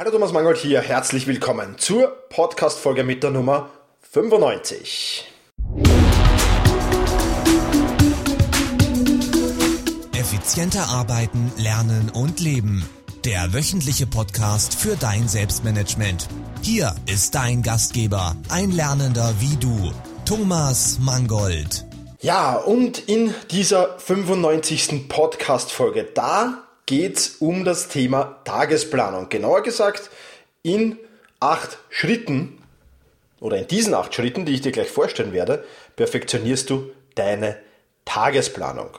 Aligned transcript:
Hallo 0.00 0.12
Thomas 0.12 0.32
Mangold 0.32 0.56
hier, 0.56 0.80
herzlich 0.80 1.26
willkommen 1.26 1.76
zur 1.76 2.08
Podcast-Folge 2.30 3.04
mit 3.04 3.22
der 3.22 3.32
Nummer 3.32 3.68
95. 4.00 5.26
Effizienter 10.16 10.88
arbeiten, 10.88 11.52
lernen 11.58 12.10
und 12.14 12.40
leben. 12.40 12.88
Der 13.26 13.52
wöchentliche 13.52 14.06
Podcast 14.06 14.74
für 14.74 14.96
dein 14.96 15.28
Selbstmanagement. 15.28 16.28
Hier 16.62 16.94
ist 17.04 17.34
dein 17.34 17.62
Gastgeber, 17.62 18.36
ein 18.48 18.70
Lernender 18.70 19.34
wie 19.38 19.56
du, 19.56 19.92
Thomas 20.24 20.98
Mangold. 20.98 21.84
Ja, 22.22 22.56
und 22.56 23.06
in 23.06 23.34
dieser 23.50 23.98
95. 23.98 25.10
Podcast-Folge, 25.10 26.04
da 26.14 26.69
geht 26.90 27.18
es 27.18 27.36
um 27.38 27.64
das 27.64 27.86
Thema 27.86 28.40
Tagesplanung. 28.42 29.28
Genauer 29.28 29.62
gesagt, 29.62 30.10
in 30.64 30.98
acht 31.38 31.78
Schritten 31.88 32.60
oder 33.38 33.58
in 33.58 33.68
diesen 33.68 33.94
acht 33.94 34.12
Schritten, 34.12 34.44
die 34.44 34.54
ich 34.54 34.60
dir 34.60 34.72
gleich 34.72 34.90
vorstellen 34.90 35.32
werde, 35.32 35.64
perfektionierst 35.94 36.68
du 36.68 36.90
deine 37.14 37.56
Tagesplanung. 38.04 38.98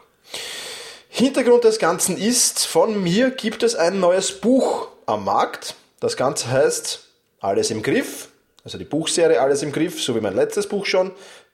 Hintergrund 1.09 1.65
des 1.65 1.79
Ganzen 1.79 2.17
ist, 2.17 2.65
von 2.65 3.03
mir 3.03 3.29
gibt 3.29 3.61
es 3.61 3.75
ein 3.75 3.99
neues 3.99 4.39
Buch 4.39 4.87
am 5.05 5.25
Markt. 5.25 5.75
Das 5.99 6.15
Ganze 6.15 6.49
heißt 6.49 7.09
Alles 7.41 7.71
im 7.71 7.83
Griff, 7.83 8.29
also 8.63 8.77
die 8.77 8.85
Buchserie 8.85 9.41
Alles 9.41 9.63
im 9.63 9.73
Griff, 9.73 10.01
so 10.01 10.15
wie 10.15 10.21
mein 10.21 10.37
letztes 10.37 10.67
Buch 10.67 10.85
schon. 10.85 11.11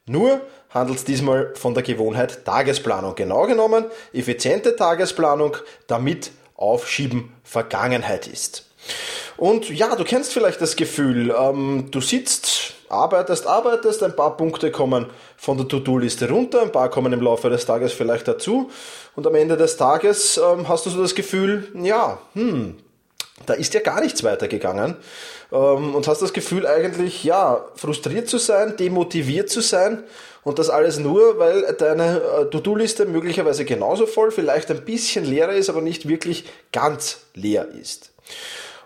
Nur 0.08 0.42
handelt 0.70 1.00
es 1.00 1.06
diesmal 1.06 1.54
von 1.56 1.74
der 1.74 1.84
Gewohnheit 1.84 2.46
Tagesplanung. 2.46 3.16
Genau 3.16 3.46
genommen 3.46 3.86
effiziente 4.14 4.76
Tagesplanung, 4.76 5.58
damit 5.88 6.32
Aufschieben 6.56 7.34
Vergangenheit 7.44 8.26
ist. 8.26 8.66
Und 9.38 9.70
ja, 9.70 9.96
du 9.96 10.04
kennst 10.04 10.34
vielleicht 10.34 10.62
das 10.62 10.76
Gefühl, 10.76 11.36
ähm, 11.38 11.90
du 11.92 12.02
sitzt, 12.02 12.74
arbeitest, 12.90 13.46
arbeitest, 13.46 14.02
ein 14.02 14.16
paar 14.16 14.36
Punkte 14.36 14.72
kommen 14.72 15.06
von 15.36 15.58
der 15.58 15.68
To-Do-Liste 15.68 16.30
runter, 16.30 16.64
ein 16.64 16.72
paar 16.72 16.90
kommen 16.90 17.14
im 17.14 17.22
Laufe 17.22 17.50
des 17.50 17.66
Tages 17.66 17.94
vielleicht 17.94 18.28
dazu 18.28 18.72
und 19.16 19.28
am 19.28 19.36
Ende 19.36 19.56
des 19.58 19.78
Tages 19.78 20.38
ähm, 20.38 20.68
hast 20.68 20.88
du 20.88 20.90
so 20.90 21.02
das 21.02 21.14
Gefühl, 21.14 21.68
ja, 21.76 22.18
hm, 22.34 22.78
da 23.46 23.54
ist 23.54 23.76
ja 23.76 23.82
gar 23.82 24.02
nichts 24.02 24.24
weitergegangen 24.24 24.96
ähm, 25.52 25.96
und 25.96 26.08
hast 26.08 26.22
das 26.22 26.34
Gefühl 26.34 26.68
eigentlich, 26.68 27.24
ja, 27.24 27.66
frustriert 27.76 28.28
zu 28.28 28.38
sein, 28.38 28.76
demotiviert 28.78 29.50
zu 29.50 29.62
sein 29.62 30.04
und 30.44 30.60
das 30.60 30.70
alles 30.70 31.00
nur, 31.00 31.40
weil 31.40 31.76
deine 31.78 32.22
äh, 32.22 32.46
To-Do-Liste 32.50 33.06
möglicherweise 33.06 33.66
genauso 33.66 34.06
voll, 34.06 34.32
vielleicht 34.32 34.72
ein 34.72 34.86
bisschen 34.86 35.26
leerer 35.26 35.54
ist, 35.54 35.70
aber 35.70 35.82
nicht 35.82 36.08
wirklich 36.08 36.46
ganz 36.72 37.20
leer 37.34 37.68
ist. 37.68 38.12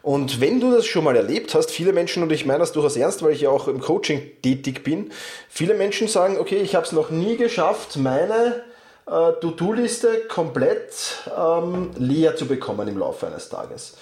Und 0.03 0.41
wenn 0.41 0.59
du 0.59 0.71
das 0.71 0.87
schon 0.87 1.03
mal 1.03 1.15
erlebt 1.15 1.53
hast, 1.53 1.69
viele 1.69 1.93
Menschen, 1.93 2.23
und 2.23 2.31
ich 2.31 2.45
meine 2.45 2.59
das 2.59 2.71
durchaus 2.71 2.97
ernst, 2.97 3.21
weil 3.21 3.33
ich 3.33 3.41
ja 3.41 3.49
auch 3.49 3.67
im 3.67 3.79
Coaching 3.79 4.21
tätig 4.41 4.83
bin, 4.83 5.11
viele 5.47 5.75
Menschen 5.75 6.07
sagen, 6.07 6.39
okay, 6.39 6.57
ich 6.57 6.73
habe 6.73 6.85
es 6.85 6.91
noch 6.91 7.11
nie 7.11 7.37
geschafft, 7.37 7.97
meine 7.97 8.63
äh, 9.05 9.33
To-Do-Liste 9.39 10.21
komplett 10.27 10.93
ähm, 11.37 11.91
leer 11.97 12.35
zu 12.35 12.47
bekommen 12.47 12.87
im 12.87 12.97
Laufe 12.97 13.27
eines 13.27 13.49
Tages 13.49 13.95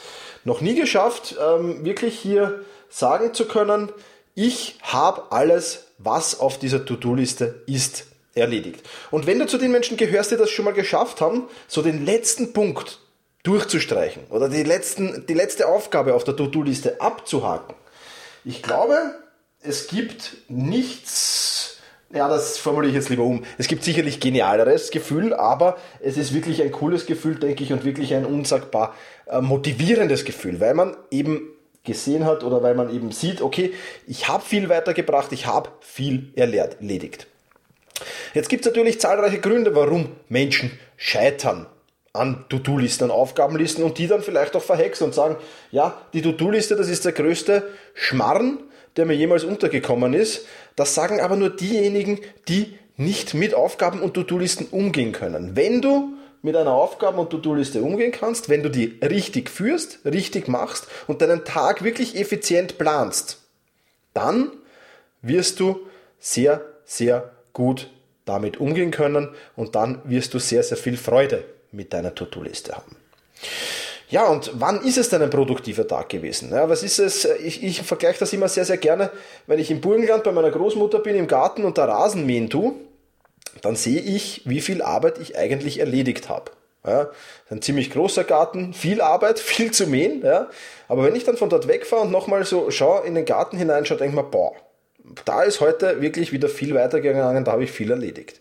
noch 0.43 0.61
nie 0.61 0.75
geschafft, 0.75 1.35
ähm, 1.39 1.83
wirklich 1.83 2.19
hier 2.19 2.65
sagen 2.89 3.33
zu 3.33 3.45
können, 3.45 3.91
ich 4.35 4.77
habe 4.81 5.31
alles, 5.31 5.87
was 5.97 6.39
auf 6.39 6.59
dieser 6.59 6.85
To-Do-Liste 6.85 7.63
ist, 7.67 8.05
erledigt. 8.33 8.87
Und 9.11 9.27
wenn 9.27 9.39
du 9.39 9.47
zu 9.47 9.57
den 9.57 9.71
Menschen 9.71 9.97
gehörst, 9.97 10.31
die 10.31 10.37
das 10.37 10.49
schon 10.49 10.65
mal 10.65 10.73
geschafft 10.73 11.19
haben, 11.21 11.47
so 11.67 11.81
den 11.81 12.05
letzten 12.05 12.53
Punkt 12.53 12.99
durchzustreichen 13.43 14.23
oder 14.29 14.49
die, 14.49 14.63
letzten, 14.63 15.25
die 15.27 15.33
letzte 15.33 15.67
Aufgabe 15.67 16.13
auf 16.13 16.23
der 16.23 16.35
To-Do-Liste 16.35 17.01
abzuhaken, 17.01 17.75
ich 18.45 18.63
glaube, 18.63 18.97
es 19.61 19.87
gibt 19.87 20.37
nichts 20.47 21.79
ja, 22.11 22.27
das 22.27 22.57
formuliere 22.57 22.89
ich 22.89 22.95
jetzt 22.95 23.09
lieber 23.09 23.23
um. 23.23 23.43
Es 23.59 23.67
gibt 23.67 23.83
sicherlich 23.83 24.19
genialeres 24.19 24.89
Gefühl, 24.89 25.33
aber 25.35 25.77
es 25.99 26.17
ist 26.17 26.33
wirklich 26.33 26.61
ein 26.63 26.71
cooles 26.71 27.05
Gefühl, 27.05 27.35
denke 27.35 27.63
ich, 27.63 27.71
und 27.71 27.85
wirklich 27.85 28.15
ein 28.15 28.25
unsagbar 28.25 28.95
motivierendes 29.41 30.25
Gefühl, 30.25 30.59
weil 30.59 30.73
man 30.73 30.95
eben 31.11 31.49
gesehen 31.83 32.25
hat 32.25 32.43
oder 32.43 32.61
weil 32.61 32.75
man 32.75 32.93
eben 32.93 33.11
sieht, 33.11 33.41
okay, 33.41 33.73
ich 34.07 34.27
habe 34.27 34.43
viel 34.43 34.69
weitergebracht, 34.69 35.31
ich 35.31 35.45
habe 35.45 35.69
viel 35.81 36.31
erledigt. 36.35 37.27
Jetzt 38.33 38.49
gibt 38.49 38.65
es 38.65 38.71
natürlich 38.71 38.99
zahlreiche 38.99 39.39
Gründe, 39.39 39.75
warum 39.75 40.09
Menschen 40.27 40.71
scheitern 40.97 41.67
an 42.13 42.45
To-Do-Listen, 42.49 43.05
an 43.05 43.11
Aufgabenlisten 43.11 43.83
und 43.83 43.97
die 43.97 44.07
dann 44.07 44.21
vielleicht 44.21 44.55
auch 44.55 44.63
verhexen 44.63 45.05
und 45.05 45.13
sagen, 45.13 45.37
ja, 45.71 46.01
die 46.13 46.21
To-Do-Liste, 46.21 46.75
das 46.75 46.89
ist 46.89 47.05
der 47.05 47.11
größte 47.11 47.67
Schmarren, 47.93 48.59
der 48.95 49.05
mir 49.05 49.13
jemals 49.13 49.43
untergekommen 49.43 50.13
ist. 50.13 50.45
Das 50.75 50.95
sagen 50.95 51.21
aber 51.21 51.35
nur 51.35 51.49
diejenigen, 51.49 52.19
die 52.47 52.77
nicht 52.97 53.33
mit 53.33 53.53
Aufgaben 53.53 54.01
und 54.01 54.13
To-Do-Listen 54.13 54.67
umgehen 54.71 55.11
können. 55.11 55.55
Wenn 55.55 55.81
du 55.81 56.13
mit 56.41 56.55
einer 56.55 56.71
Aufgaben- 56.71 57.19
und 57.19 57.29
To-Do-Liste 57.29 57.81
umgehen 57.81 58.11
kannst, 58.11 58.49
wenn 58.49 58.63
du 58.63 58.69
die 58.69 58.99
richtig 59.01 59.49
führst, 59.49 59.99
richtig 60.05 60.47
machst 60.47 60.87
und 61.07 61.21
deinen 61.21 61.45
Tag 61.45 61.83
wirklich 61.83 62.15
effizient 62.15 62.77
planst, 62.77 63.39
dann 64.13 64.51
wirst 65.21 65.59
du 65.59 65.81
sehr, 66.19 66.61
sehr 66.85 67.31
gut 67.53 67.89
damit 68.25 68.57
umgehen 68.57 68.91
können 68.91 69.29
und 69.55 69.75
dann 69.75 70.01
wirst 70.05 70.33
du 70.33 70.39
sehr, 70.39 70.63
sehr 70.63 70.77
viel 70.77 70.97
Freude 70.97 71.43
mit 71.71 71.93
deiner 71.93 72.13
To-Do-Liste 72.13 72.73
haben. 72.73 72.95
Ja, 74.09 74.27
und 74.27 74.51
wann 74.55 74.83
ist 74.83 74.97
es 74.97 75.09
denn 75.09 75.21
ein 75.21 75.29
produktiver 75.29 75.87
Tag 75.87 76.09
gewesen? 76.09 76.51
Ja, 76.51 76.67
was 76.67 76.81
ist 76.81 76.97
es? 76.97 77.25
Ich, 77.25 77.63
ich 77.63 77.83
vergleiche 77.83 78.19
das 78.19 78.33
immer 78.33 78.47
sehr, 78.47 78.65
sehr 78.65 78.77
gerne, 78.77 79.11
wenn 79.45 79.59
ich 79.59 79.69
im 79.69 79.81
Burgenland 79.81 80.23
bei 80.23 80.31
meiner 80.31 80.49
Großmutter 80.49 80.99
bin, 80.99 81.15
im 81.15 81.27
Garten 81.27 81.63
und 81.63 81.77
da 81.77 81.85
Rasen 81.85 82.25
mähen 82.25 82.49
tue, 82.49 82.73
dann 83.61 83.75
sehe 83.75 83.99
ich, 83.99 84.41
wie 84.45 84.61
viel 84.61 84.81
Arbeit 84.81 85.17
ich 85.19 85.37
eigentlich 85.37 85.79
erledigt 85.79 86.29
habe. 86.29 86.51
Ja, 86.85 87.09
ein 87.49 87.61
ziemlich 87.61 87.91
großer 87.91 88.23
Garten, 88.23 88.73
viel 88.73 89.01
Arbeit, 89.01 89.39
viel 89.39 89.71
zu 89.71 89.87
mähen. 89.87 90.21
Ja. 90.23 90.49
Aber 90.87 91.03
wenn 91.03 91.15
ich 91.15 91.25
dann 91.25 91.37
von 91.37 91.49
dort 91.49 91.67
wegfahre 91.67 92.03
und 92.03 92.11
nochmal 92.11 92.45
so 92.45 92.71
schaue 92.71 93.05
in 93.05 93.15
den 93.15 93.25
Garten 93.25 93.57
hineinschaue, 93.57 93.97
denke 93.97 94.17
ich 94.17 94.23
mir, 94.23 94.29
boah, 94.29 94.53
da 95.25 95.43
ist 95.43 95.59
heute 95.59 96.01
wirklich 96.01 96.31
wieder 96.31 96.49
viel 96.49 96.75
weitergegangen, 96.75 97.43
da 97.43 97.51
habe 97.51 97.63
ich 97.63 97.71
viel 97.71 97.91
erledigt. 97.91 98.39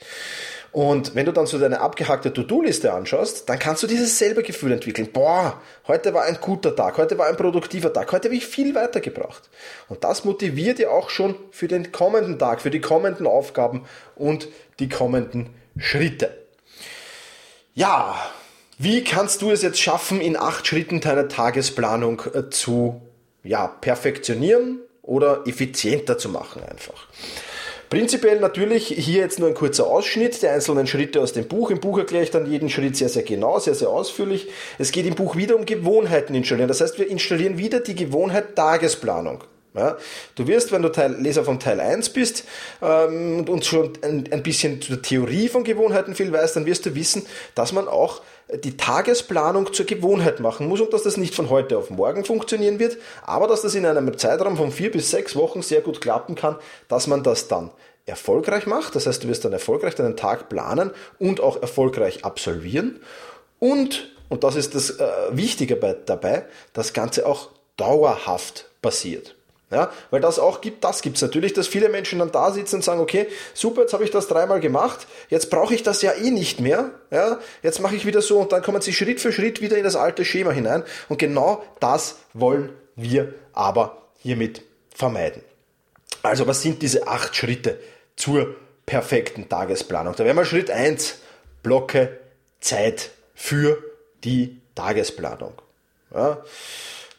Und 0.78 1.16
wenn 1.16 1.26
du 1.26 1.32
dann 1.32 1.46
so 1.46 1.58
deine 1.58 1.80
abgehackte 1.80 2.32
To-Do-Liste 2.32 2.92
anschaust, 2.92 3.48
dann 3.48 3.58
kannst 3.58 3.82
du 3.82 3.88
dieses 3.88 4.16
selbe 4.16 4.44
Gefühl 4.44 4.70
entwickeln. 4.70 5.08
Boah, 5.12 5.60
heute 5.88 6.14
war 6.14 6.22
ein 6.22 6.38
guter 6.40 6.76
Tag, 6.76 6.98
heute 6.98 7.18
war 7.18 7.26
ein 7.26 7.36
produktiver 7.36 7.92
Tag, 7.92 8.12
heute 8.12 8.28
habe 8.28 8.36
ich 8.36 8.46
viel 8.46 8.76
weitergebracht. 8.76 9.50
Und 9.88 10.04
das 10.04 10.24
motiviert 10.24 10.78
dir 10.78 10.92
auch 10.92 11.10
schon 11.10 11.34
für 11.50 11.66
den 11.66 11.90
kommenden 11.90 12.38
Tag, 12.38 12.60
für 12.60 12.70
die 12.70 12.80
kommenden 12.80 13.26
Aufgaben 13.26 13.86
und 14.14 14.46
die 14.78 14.88
kommenden 14.88 15.50
Schritte. 15.76 16.32
Ja, 17.74 18.14
wie 18.78 19.02
kannst 19.02 19.42
du 19.42 19.50
es 19.50 19.62
jetzt 19.62 19.80
schaffen, 19.80 20.20
in 20.20 20.36
acht 20.36 20.64
Schritten 20.64 21.00
deine 21.00 21.26
Tagesplanung 21.26 22.22
äh, 22.34 22.50
zu 22.50 23.02
ja, 23.42 23.66
perfektionieren 23.66 24.78
oder 25.02 25.42
effizienter 25.44 26.18
zu 26.18 26.28
machen 26.28 26.62
einfach? 26.62 27.08
Prinzipiell 27.91 28.38
natürlich 28.38 28.88
hier 28.88 29.22
jetzt 29.22 29.38
nur 29.38 29.49
ein 29.49 29.54
kurzer 29.54 29.87
Ausschnitt 29.87 30.43
der 30.43 30.53
einzelnen 30.53 30.87
Schritte 30.87 31.22
aus 31.22 31.32
dem 31.32 31.49
Buch. 31.49 31.71
Im 31.71 31.81
Buch 31.81 31.97
erkläre 31.97 32.22
ich 32.22 32.31
dann 32.31 32.50
jeden 32.50 32.69
Schritt 32.69 32.97
sehr, 32.97 33.09
sehr 33.09 33.22
genau, 33.22 33.59
sehr, 33.59 33.75
sehr 33.75 33.88
ausführlich. 33.88 34.49
Es 34.78 34.93
geht 34.93 35.06
im 35.06 35.15
Buch 35.15 35.37
wieder 35.37 35.56
um 35.56 35.65
Gewohnheiten 35.65 36.34
installieren. 36.34 36.69
Das 36.69 36.82
heißt, 36.82 36.99
wir 36.99 37.09
installieren 37.09 37.56
wieder 37.56 37.81
die 37.81 37.94
Gewohnheit 37.94 38.54
Tagesplanung. 38.56 39.43
Ja, 39.78 39.96
du 40.34 40.46
wirst, 40.48 40.72
wenn 40.72 40.82
du 40.82 40.88
Teil, 40.88 41.14
Leser 41.20 41.44
von 41.44 41.60
Teil 41.60 41.78
1 41.78 42.10
bist 42.10 42.44
ähm, 42.82 43.44
und 43.48 43.64
schon 43.64 43.92
ein, 44.02 44.28
ein 44.32 44.42
bisschen 44.42 44.82
zur 44.82 45.00
Theorie 45.00 45.48
von 45.48 45.62
Gewohnheiten 45.62 46.14
viel 46.16 46.32
weißt, 46.32 46.56
dann 46.56 46.66
wirst 46.66 46.84
du 46.86 46.94
wissen, 46.96 47.24
dass 47.54 47.72
man 47.72 47.86
auch 47.86 48.22
die 48.64 48.76
Tagesplanung 48.76 49.72
zur 49.72 49.86
Gewohnheit 49.86 50.40
machen 50.40 50.68
muss 50.68 50.80
und 50.80 50.92
dass 50.92 51.02
das 51.02 51.16
nicht 51.16 51.34
von 51.34 51.50
heute 51.50 51.76
auf 51.78 51.90
morgen 51.90 52.24
funktionieren 52.24 52.78
wird, 52.78 52.96
aber 53.24 53.46
dass 53.46 53.62
das 53.62 53.74
in 53.74 53.84
einem 53.86 54.16
Zeitraum 54.16 54.56
von 54.56 54.72
vier 54.72 54.90
bis 54.90 55.10
sechs 55.10 55.36
Wochen 55.36 55.62
sehr 55.62 55.82
gut 55.82 56.00
klappen 56.00 56.34
kann, 56.34 56.56
dass 56.88 57.06
man 57.06 57.22
das 57.22 57.48
dann 57.48 57.70
erfolgreich 58.06 58.66
macht. 58.66 58.96
Das 58.96 59.06
heißt, 59.06 59.22
du 59.22 59.28
wirst 59.28 59.44
dann 59.44 59.52
erfolgreich 59.52 59.94
deinen 59.94 60.16
Tag 60.16 60.48
planen 60.48 60.90
und 61.19 61.40
auch 61.40 61.60
erfolgreich 61.60 62.24
absolvieren. 62.24 63.00
Und, 63.58 64.16
und 64.28 64.44
das 64.44 64.56
ist 64.56 64.74
das 64.74 64.90
äh, 64.98 65.06
Wichtige 65.31 65.76
bei, 65.76 65.94
dabei, 65.94 66.46
das 66.72 66.92
Ganze 66.92 67.26
auch 67.26 67.50
dauerhaft 67.76 68.66
passiert. 68.81 69.38
Ja, 69.70 69.93
weil 70.11 70.23
das 70.23 70.38
auch 70.38 70.62
gibt, 70.62 70.82
das 70.82 71.03
gibt 71.03 71.17
es 71.17 71.23
natürlich, 71.23 71.53
dass 71.53 71.67
viele 71.67 71.91
Menschen 71.91 72.20
dann 72.20 72.32
da 72.32 72.53
sitzen 72.53 72.76
und 72.76 72.85
sagen, 72.85 73.00
okay, 73.00 73.26
super, 73.53 73.82
jetzt 73.82 73.93
habe 73.93 74.03
ich 74.03 74.11
das 74.11 74.26
dreimal 74.26 74.61
gemacht, 74.61 75.06
jetzt 75.29 75.50
brauche 75.50 75.75
ich 75.75 75.82
das 75.82 76.00
ja 76.00 76.12
eh 76.12 76.31
nicht 76.31 76.59
mehr, 76.59 76.91
ja, 77.11 77.38
jetzt 77.62 77.81
mache 77.81 77.94
ich 77.94 78.06
wieder 78.06 78.23
so 78.23 78.38
und 78.38 78.53
dann 78.53 78.62
kommen 78.62 78.81
sie 78.81 78.94
Schritt 78.94 79.20
für 79.20 79.31
Schritt 79.31 79.61
wieder 79.61 79.76
in 79.76 79.85
das 79.85 79.94
alte 79.94 80.25
Schema 80.25 80.53
hinein 80.53 80.85
und 81.11 81.19
genau 81.19 81.62
das 81.81 82.17
wollen 82.32 82.73
wir 82.97 83.35
aber 83.53 84.09
hiermit 84.19 84.62
vermeiden. 84.94 85.43
Also 86.23 86.47
was 86.47 86.62
sind 86.62 86.81
diese 86.81 87.06
acht 87.06 87.37
Schritte 87.37 87.79
zur 88.17 88.56
perfekten 88.87 89.50
Tagesplanung? 89.50 90.15
Da 90.17 90.25
wäre 90.25 90.35
mal 90.35 90.47
Schritt 90.47 90.70
eins: 90.70 91.19
blocke 91.62 92.19
Zeit 92.61 93.11
für 93.35 93.82
die 94.25 94.61
Tagesplanung. 94.75 95.53
Ja. 96.15 96.43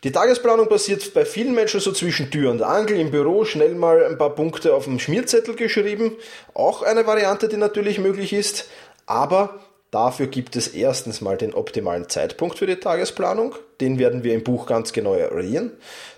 Die 0.06 0.14
Tagesplanung 0.14 0.70
passiert 0.70 1.14
bei 1.14 1.26
vielen 1.26 1.54
Menschen 1.54 1.82
so 1.82 1.92
zwischen 1.92 2.32
Tür 2.32 2.52
und 2.52 2.62
Angel, 2.62 2.98
im 2.98 3.12
Büro 3.12 3.44
schnell 3.44 3.76
mal 3.76 4.06
ein 4.06 4.18
paar 4.18 4.34
Punkte 4.34 4.74
auf 4.74 4.86
dem 4.86 4.98
Schmierzettel 4.98 5.56
geschrieben. 5.56 6.16
Auch 6.54 6.84
eine 6.84 7.06
Variante, 7.06 7.50
die 7.50 7.58
natürlich 7.58 8.00
möglich 8.00 8.32
ist. 8.32 8.70
Aber 9.06 9.60
dafür 9.92 10.28
gibt 10.28 10.56
es 10.56 10.70
erstens 10.70 11.20
mal 11.20 11.36
den 11.36 11.54
optimalen 11.54 12.08
Zeitpunkt 12.08 12.58
für 12.58 12.66
die 12.66 12.78
Tagesplanung. 12.78 13.56
Den 13.82 14.00
werden 14.00 14.24
wir 14.24 14.34
im 14.34 14.46
Buch 14.46 14.68
ganz 14.68 14.94
genau 14.94 15.16
eruieren. 15.16 15.74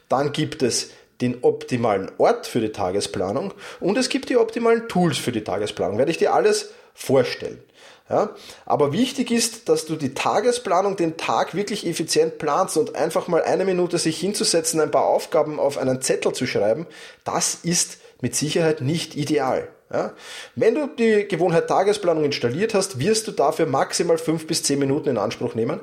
Dann 0.09 0.31
gibt 0.31 0.61
es 0.61 0.91
den 1.19 1.43
optimalen 1.43 2.11
Ort 2.19 2.45
für 2.45 2.61
die 2.61 2.71
Tagesplanung 2.71 3.51
und 3.79 3.97
es 3.97 4.09
gibt 4.09 4.29
die 4.29 4.37
optimalen 4.37 4.89
Tools 4.89 5.17
für 5.17 5.31
die 5.31 5.43
Tagesplanung. 5.43 5.97
Werde 5.97 6.11
ich 6.11 6.17
dir 6.19 6.35
alles 6.35 6.71
vorstellen. 6.93 7.63
Ja? 8.11 8.29
Aber 8.65 8.91
wichtig 8.91 9.31
ist, 9.31 9.69
dass 9.69 9.85
du 9.85 9.95
die 9.95 10.13
Tagesplanung, 10.13 10.97
den 10.97 11.15
Tag 11.15 11.55
wirklich 11.55 11.87
effizient 11.87 12.37
planst 12.37 12.75
und 12.75 12.95
einfach 12.95 13.27
mal 13.27 13.41
eine 13.41 13.63
Minute 13.63 13.97
sich 13.97 14.19
hinzusetzen, 14.19 14.81
ein 14.81 14.91
paar 14.91 15.05
Aufgaben 15.05 15.59
auf 15.59 15.77
einen 15.77 16.01
Zettel 16.01 16.33
zu 16.33 16.45
schreiben, 16.45 16.87
das 17.23 17.55
ist 17.63 17.99
mit 18.19 18.35
Sicherheit 18.35 18.81
nicht 18.81 19.15
ideal. 19.15 19.69
Ja? 19.93 20.13
Wenn 20.55 20.75
du 20.75 20.87
die 20.87 21.27
Gewohnheit 21.27 21.67
Tagesplanung 21.67 22.23
installiert 22.23 22.73
hast, 22.73 22.99
wirst 22.99 23.27
du 23.27 23.31
dafür 23.31 23.65
maximal 23.65 24.17
fünf 24.17 24.47
bis 24.47 24.63
zehn 24.63 24.79
Minuten 24.79 25.09
in 25.09 25.17
Anspruch 25.17 25.55
nehmen. 25.55 25.79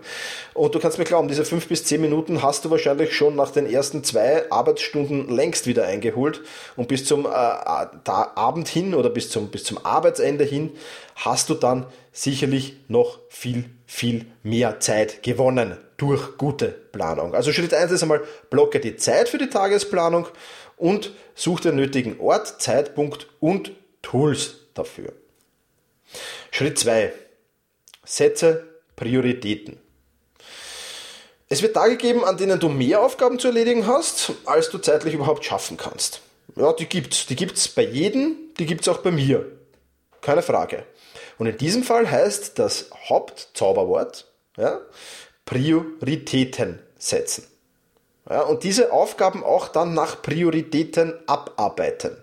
Und 0.55 0.75
du 0.75 0.79
kannst 0.79 0.99
mir 0.99 1.05
glauben, 1.05 1.29
diese 1.29 1.45
fünf 1.45 1.69
bis 1.69 1.85
zehn 1.85 2.01
Minuten 2.01 2.43
hast 2.43 2.65
du 2.65 2.71
wahrscheinlich 2.71 3.15
schon 3.15 3.37
nach 3.37 3.51
den 3.51 3.71
ersten 3.71 4.05
zwei 4.05 4.51
Arbeitsstunden 4.51 5.29
längst 5.29 5.67
wieder 5.67 5.85
eingeholt. 5.85 6.43
Und 6.77 6.89
bis 6.89 7.05
zum 7.05 7.27
äh, 7.27 7.29
Abend 7.29 8.69
hin 8.69 8.95
oder 8.95 9.11
bis 9.11 9.31
zum, 9.31 9.49
bis 9.49 9.65
zum 9.65 9.85
Arbeitsende 9.85 10.45
hin 10.45 10.73
hast 11.15 11.51
du 11.51 11.55
dann 11.55 11.87
sicherlich 12.13 12.77
noch 12.89 13.19
viel, 13.29 13.65
viel 13.87 14.27
mehr 14.43 14.81
Zeit 14.81 15.23
gewonnen 15.23 15.77
durch 15.97 16.39
gute 16.39 16.69
Planung. 16.69 17.35
Also 17.35 17.53
Schritt 17.53 17.75
eins 17.75 17.93
ist 17.93 18.03
einmal, 18.03 18.23
blocke 18.51 18.81
die 18.81 18.97
Zeit 18.97 19.29
für 19.29 19.39
die 19.39 19.51
Tagesplanung 19.51 20.29
und 20.77 21.13
such 21.35 21.61
den 21.61 21.77
nötigen 21.77 22.21
Ort, 22.21 22.63
Zeitpunkt 22.63 23.27
und 23.41 23.73
Tools 24.09 24.55
dafür. 24.73 25.13
Schritt 26.51 26.79
2. 26.79 27.13
Setze 28.05 28.67
Prioritäten. 28.97 29.79
Es 31.51 31.61
wird 31.61 31.75
Tage 31.75 31.99
geben, 31.99 32.25
an 32.25 32.39
denen 32.39 32.59
du 32.59 32.71
mehr 32.71 33.03
Aufgaben 33.03 33.39
zu 33.39 33.49
erledigen 33.49 33.87
hast, 33.87 34.33
als 34.47 34.71
du 34.71 34.79
zeitlich 34.79 35.13
überhaupt 35.13 35.45
schaffen 35.45 35.77
kannst. 35.77 36.23
Ja, 36.57 36.73
die 36.73 36.87
gibt's. 36.87 37.27
Die 37.27 37.37
gibt's 37.37 37.69
bei 37.69 37.83
jedem, 37.83 38.37
die 38.59 38.65
gibt's 38.65 38.89
auch 38.89 38.99
bei 38.99 39.11
mir. 39.11 39.45
Keine 40.23 40.41
Frage. 40.41 40.85
Und 41.37 41.47
in 41.47 41.59
diesem 41.59 41.83
Fall 41.83 42.11
heißt 42.11 42.59
das 42.59 42.91
Hauptzauberwort 43.11 44.27
ja, 44.57 44.81
Prioritäten 45.45 46.79
setzen. 46.99 47.47
Ja, 48.29 48.41
und 48.41 48.65
diese 48.65 48.91
Aufgaben 48.91 49.45
auch 49.45 49.69
dann 49.69 49.93
nach 49.93 50.23
Prioritäten 50.23 51.13
abarbeiten. 51.27 52.17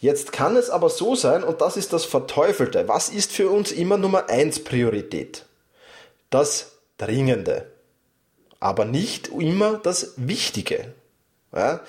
Jetzt 0.00 0.32
kann 0.32 0.56
es 0.56 0.70
aber 0.70 0.88
so 0.88 1.14
sein, 1.14 1.44
und 1.44 1.60
das 1.60 1.76
ist 1.76 1.92
das 1.92 2.06
Verteufelte, 2.06 2.88
was 2.88 3.10
ist 3.10 3.32
für 3.32 3.50
uns 3.50 3.70
immer 3.70 3.98
Nummer 3.98 4.30
eins 4.30 4.64
Priorität? 4.64 5.44
Das 6.30 6.72
Dringende. 6.96 7.66
Aber 8.60 8.84
nicht 8.84 9.28
immer 9.28 9.78
das 9.78 10.14
Wichtige. 10.16 10.92
Ja? 11.54 11.80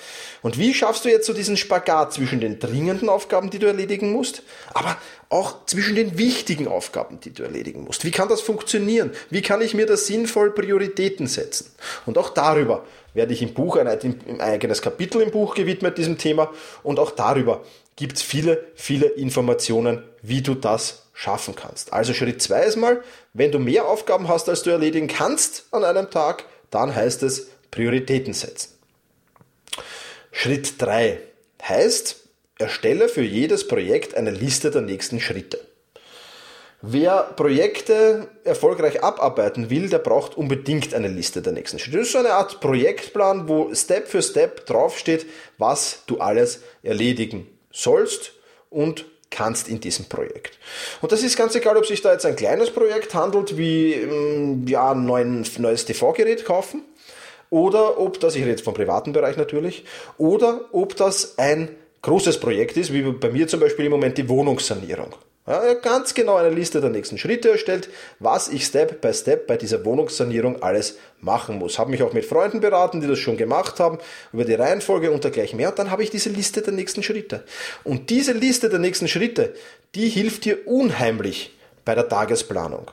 Und 0.42 0.58
wie 0.58 0.74
schaffst 0.74 1.06
du 1.06 1.10
jetzt 1.10 1.28
so 1.28 1.34
diesen 1.34 1.58
Spagat 1.58 2.14
zwischen 2.14 2.40
den 2.40 2.60
dringenden 2.60 3.10
Aufgaben, 3.10 3.50
die 3.50 3.60
du 3.60 3.68
erledigen 3.68 4.12
musst, 4.12 4.44
aber 4.74 4.98
auch 5.30 5.66
zwischen 5.66 5.96
den 5.96 6.18
wichtigen 6.18 6.68
Aufgaben, 6.68 7.20
die 7.20 7.34
du 7.34 7.44
erledigen 7.44 7.84
musst? 7.84 8.04
Wie 8.04 8.12
kann 8.12 8.30
das 8.30 8.42
funktionieren? 8.42 9.12
Wie 9.30 9.42
kann 9.42 9.62
ich 9.62 9.74
mir 9.74 9.86
da 9.86 9.98
sinnvoll 9.98 10.52
Prioritäten 10.52 11.28
setzen? 11.28 11.72
Und 12.06 12.18
auch 12.18 12.30
darüber 12.30 12.86
werde 13.14 13.34
ich 13.34 13.42
im 13.42 13.54
Buch, 13.54 13.76
ein, 13.76 13.88
ein 13.88 14.42
eigenes 14.42 14.82
Kapitel 14.82 15.22
im 15.22 15.32
Buch 15.32 15.56
gewidmet 15.56 15.98
diesem 15.98 16.18
Thema 16.18 16.52
und 16.84 17.00
auch 17.00 17.12
darüber 17.12 17.64
gibt 18.02 18.18
es 18.18 18.24
viele, 18.24 18.66
viele 18.74 19.06
Informationen, 19.06 20.02
wie 20.24 20.42
du 20.42 20.56
das 20.56 21.04
schaffen 21.14 21.56
kannst. 21.56 21.94
Also 21.94 22.16
Schritt 22.16 22.42
2 22.42 22.64
ist 22.64 22.76
mal, 22.76 23.04
wenn 23.34 23.52
du 23.52 23.60
mehr 23.60 23.88
Aufgaben 23.88 24.28
hast, 24.28 24.50
als 24.50 24.64
du 24.64 24.72
erledigen 24.72 25.08
kannst 25.08 25.66
an 25.70 25.84
einem 25.84 26.10
Tag, 26.10 26.46
dann 26.72 26.96
heißt 26.96 27.22
es 27.22 27.50
Prioritäten 27.70 28.34
setzen. 28.34 28.72
Schritt 30.32 30.82
3 30.82 31.20
heißt, 31.62 32.16
erstelle 32.58 33.08
für 33.08 33.22
jedes 33.22 33.68
Projekt 33.68 34.16
eine 34.16 34.32
Liste 34.32 34.72
der 34.72 34.82
nächsten 34.82 35.20
Schritte. 35.20 35.60
Wer 36.82 37.22
Projekte 37.36 38.30
erfolgreich 38.44 39.04
abarbeiten 39.04 39.70
will, 39.70 39.90
der 39.90 40.00
braucht 40.00 40.36
unbedingt 40.36 40.96
eine 40.96 41.08
Liste 41.08 41.44
der 41.44 41.54
nächsten 41.54 41.78
Schritte. 41.78 42.00
Das 42.00 42.08
ist 42.08 42.14
so 42.14 42.18
eine 42.18 42.34
Art 42.34 42.62
Projektplan, 42.62 43.48
wo 43.48 43.72
Step 43.76 44.08
für 44.08 44.24
Step 44.24 44.66
draufsteht, 44.66 45.28
was 45.60 46.00
du 46.08 46.18
alles 46.18 46.62
erledigen 46.82 47.46
sollst 47.72 48.34
und 48.70 49.06
kannst 49.30 49.70
in 49.70 49.80
diesem 49.80 50.06
Projekt. 50.06 50.60
Und 51.02 51.12
das 51.12 51.24
ist 51.24 51.38
ganz 51.38 51.56
egal, 51.56 51.78
ob 51.78 51.86
sich 51.86 52.02
da 52.02 52.12
jetzt 52.12 52.26
ein 52.26 52.36
kleines 52.36 52.70
Projekt 52.70 53.14
handelt, 53.14 53.58
wie 53.58 53.94
ähm, 53.94 54.68
ja, 54.68 54.92
ein 54.92 55.06
neues 55.06 55.86
TV-Gerät 55.86 56.46
kaufen, 56.46 56.84
oder 57.50 58.00
ob 58.00 58.20
das, 58.20 58.36
ich 58.36 58.42
rede 58.42 58.52
jetzt 58.52 58.64
vom 58.64 58.74
privaten 58.74 59.14
Bereich 59.14 59.38
natürlich, 59.38 59.86
oder 60.18 60.62
ob 60.72 60.96
das 60.96 61.38
ein 61.38 61.76
großes 62.02 62.40
Projekt 62.40 62.78
ist, 62.78 62.94
wie 62.94 63.04
bei 63.04 63.30
mir 63.30 63.48
zum 63.48 63.60
Beispiel 63.60 63.86
im 63.86 63.92
Moment 63.92 64.18
die 64.18 64.28
Wohnungssanierung. 64.28 65.14
Ja, 65.48 65.74
ganz 65.74 66.14
genau 66.14 66.36
eine 66.36 66.52
Liste 66.52 66.82
der 66.82 66.92
nächsten 66.92 67.18
Schritte 67.18 67.50
erstellt, 67.50 67.90
was 68.20 68.48
ich 68.48 68.64
Step 68.64 69.02
by 69.02 69.12
Step 69.12 69.48
bei 69.48 69.58
dieser 69.58 69.84
Wohnungssanierung 69.84 70.62
alles 70.62 70.98
machen 71.20 71.58
muss. 71.58 71.80
Habe 71.80 71.90
mich 71.90 72.04
auch 72.04 72.14
mit 72.14 72.26
Freunden 72.26 72.60
beraten, 72.60 73.02
die 73.02 73.08
das 73.08 73.18
schon 73.18 73.38
gemacht 73.38 73.80
haben, 73.80 73.98
über 74.32 74.46
die 74.46 74.54
Reihenfolge 74.54 75.12
und 75.12 75.24
dergleichen 75.24 75.58
mehr. 75.58 75.70
Und 75.70 75.80
dann 75.80 75.90
habe 75.90 76.04
ich 76.04 76.12
diese 76.12 76.30
Liste 76.30 76.62
der 76.62 76.74
nächsten 76.74 77.02
Schritte. 77.02 77.44
Und 77.84 78.12
diese 78.12 78.34
Liste 78.34 78.70
der 78.70 78.80
nächsten 78.80 79.08
Schritte, 79.08 79.56
die 79.96 80.10
hilft 80.10 80.46
dir 80.46 80.68
unheimlich 80.68 81.58
bei 81.86 81.96
der 81.96 82.08
Tagesplanung. 82.08 82.92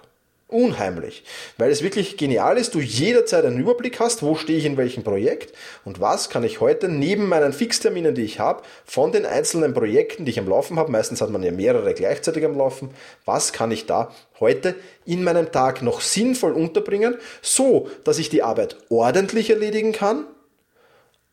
Unheimlich. 0.50 1.24
Weil 1.58 1.70
es 1.70 1.82
wirklich 1.82 2.16
genial 2.16 2.56
ist, 2.56 2.74
du 2.74 2.80
jederzeit 2.80 3.44
einen 3.44 3.60
Überblick 3.60 4.00
hast, 4.00 4.22
wo 4.22 4.34
stehe 4.34 4.58
ich 4.58 4.64
in 4.64 4.78
welchem 4.78 5.04
Projekt 5.04 5.54
und 5.84 6.00
was 6.00 6.30
kann 6.30 6.42
ich 6.42 6.62
heute 6.62 6.88
neben 6.88 7.28
meinen 7.28 7.52
Fixterminen, 7.52 8.14
die 8.14 8.22
ich 8.22 8.40
habe, 8.40 8.62
von 8.86 9.12
den 9.12 9.26
einzelnen 9.26 9.74
Projekten, 9.74 10.24
die 10.24 10.30
ich 10.30 10.38
am 10.38 10.48
Laufen 10.48 10.78
habe, 10.78 10.90
meistens 10.90 11.20
hat 11.20 11.28
man 11.28 11.42
ja 11.42 11.52
mehrere 11.52 11.92
gleichzeitig 11.92 12.46
am 12.46 12.56
Laufen, 12.56 12.88
was 13.26 13.52
kann 13.52 13.70
ich 13.70 13.84
da 13.84 14.10
heute 14.40 14.74
in 15.04 15.22
meinem 15.22 15.52
Tag 15.52 15.82
noch 15.82 16.00
sinnvoll 16.00 16.52
unterbringen, 16.52 17.18
so 17.42 17.90
dass 18.04 18.18
ich 18.18 18.30
die 18.30 18.42
Arbeit 18.42 18.78
ordentlich 18.88 19.50
erledigen 19.50 19.92
kann, 19.92 20.24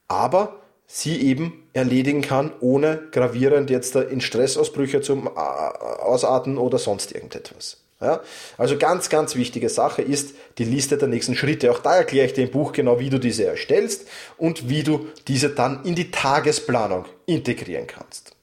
aber 0.10 0.60
sie 0.88 1.22
eben 1.22 1.70
erledigen 1.72 2.22
kann, 2.22 2.52
ohne 2.60 3.08
gravierend 3.12 3.70
jetzt 3.70 3.96
in 3.96 4.20
Stressausbrüche 4.20 5.00
zum 5.00 5.28
äh, 5.28 5.30
Ausarten 5.40 6.58
oder 6.58 6.80
sonst 6.80 7.14
irgendetwas. 7.14 7.85
Ja? 8.02 8.22
Also 8.58 8.78
ganz, 8.78 9.10
ganz 9.10 9.36
wichtige 9.36 9.70
Sache 9.70 10.02
ist 10.02 10.36
die 10.58 10.64
Liste 10.64 10.98
der 10.98 11.08
nächsten 11.08 11.36
Schritte. 11.36 11.72
Auch 11.72 11.80
da 11.80 11.96
erkläre 11.96 12.26
ich 12.26 12.34
dir 12.34 12.44
im 12.44 12.52
Buch 12.52 12.72
genau, 12.72 13.00
wie 13.00 13.10
du 13.10 13.20
diese 13.20 13.46
erstellst 13.46 14.08
und 14.38 14.70
wie 14.70 14.84
du 14.84 15.08
diese 15.28 15.50
dann 15.50 15.84
in 15.84 15.96
die 15.96 16.12
Tagesplanung 16.12 17.06
integrieren 17.26 17.88
kannst. 17.88 18.36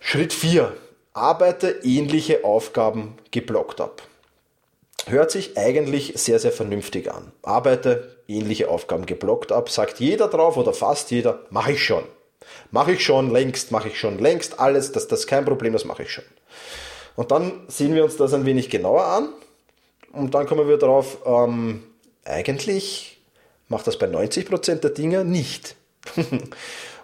Schritt 0.00 0.32
4. 0.32 0.76
Arbeite 1.14 1.80
ähnliche 1.82 2.44
Aufgaben 2.44 3.18
geblockt 3.30 3.80
ab. 3.80 4.02
Hört 5.06 5.30
sich 5.30 5.58
eigentlich 5.58 6.12
sehr, 6.16 6.38
sehr 6.38 6.52
vernünftig 6.52 7.10
an. 7.10 7.32
Arbeite 7.42 8.16
ähnliche 8.28 8.68
Aufgaben 8.68 9.04
geblockt 9.04 9.52
ab. 9.52 9.68
Sagt 9.68 10.00
jeder 10.00 10.28
drauf 10.28 10.56
oder 10.56 10.72
fast 10.72 11.10
jeder, 11.10 11.40
mache 11.50 11.72
ich 11.72 11.84
schon. 11.84 12.04
Mache 12.70 12.92
ich 12.92 13.04
schon 13.04 13.30
längst, 13.30 13.70
mache 13.72 13.88
ich 13.88 13.98
schon 13.98 14.18
längst, 14.18 14.58
alles, 14.58 14.92
das, 14.92 15.08
das 15.08 15.20
ist 15.20 15.26
kein 15.26 15.44
Problem, 15.44 15.72
das 15.72 15.84
mache 15.84 16.02
ich 16.02 16.12
schon. 16.12 16.24
Und 17.16 17.30
dann 17.30 17.64
sehen 17.68 17.94
wir 17.94 18.04
uns 18.04 18.16
das 18.16 18.32
ein 18.34 18.46
wenig 18.46 18.70
genauer 18.70 19.04
an 19.04 19.28
und 20.12 20.34
dann 20.34 20.46
kommen 20.46 20.68
wir 20.68 20.78
darauf, 20.78 21.18
ähm, 21.26 21.82
eigentlich 22.24 23.20
macht 23.68 23.86
das 23.86 23.98
bei 23.98 24.06
90% 24.06 24.76
der 24.76 24.90
Dinge 24.90 25.24
nicht. 25.24 25.76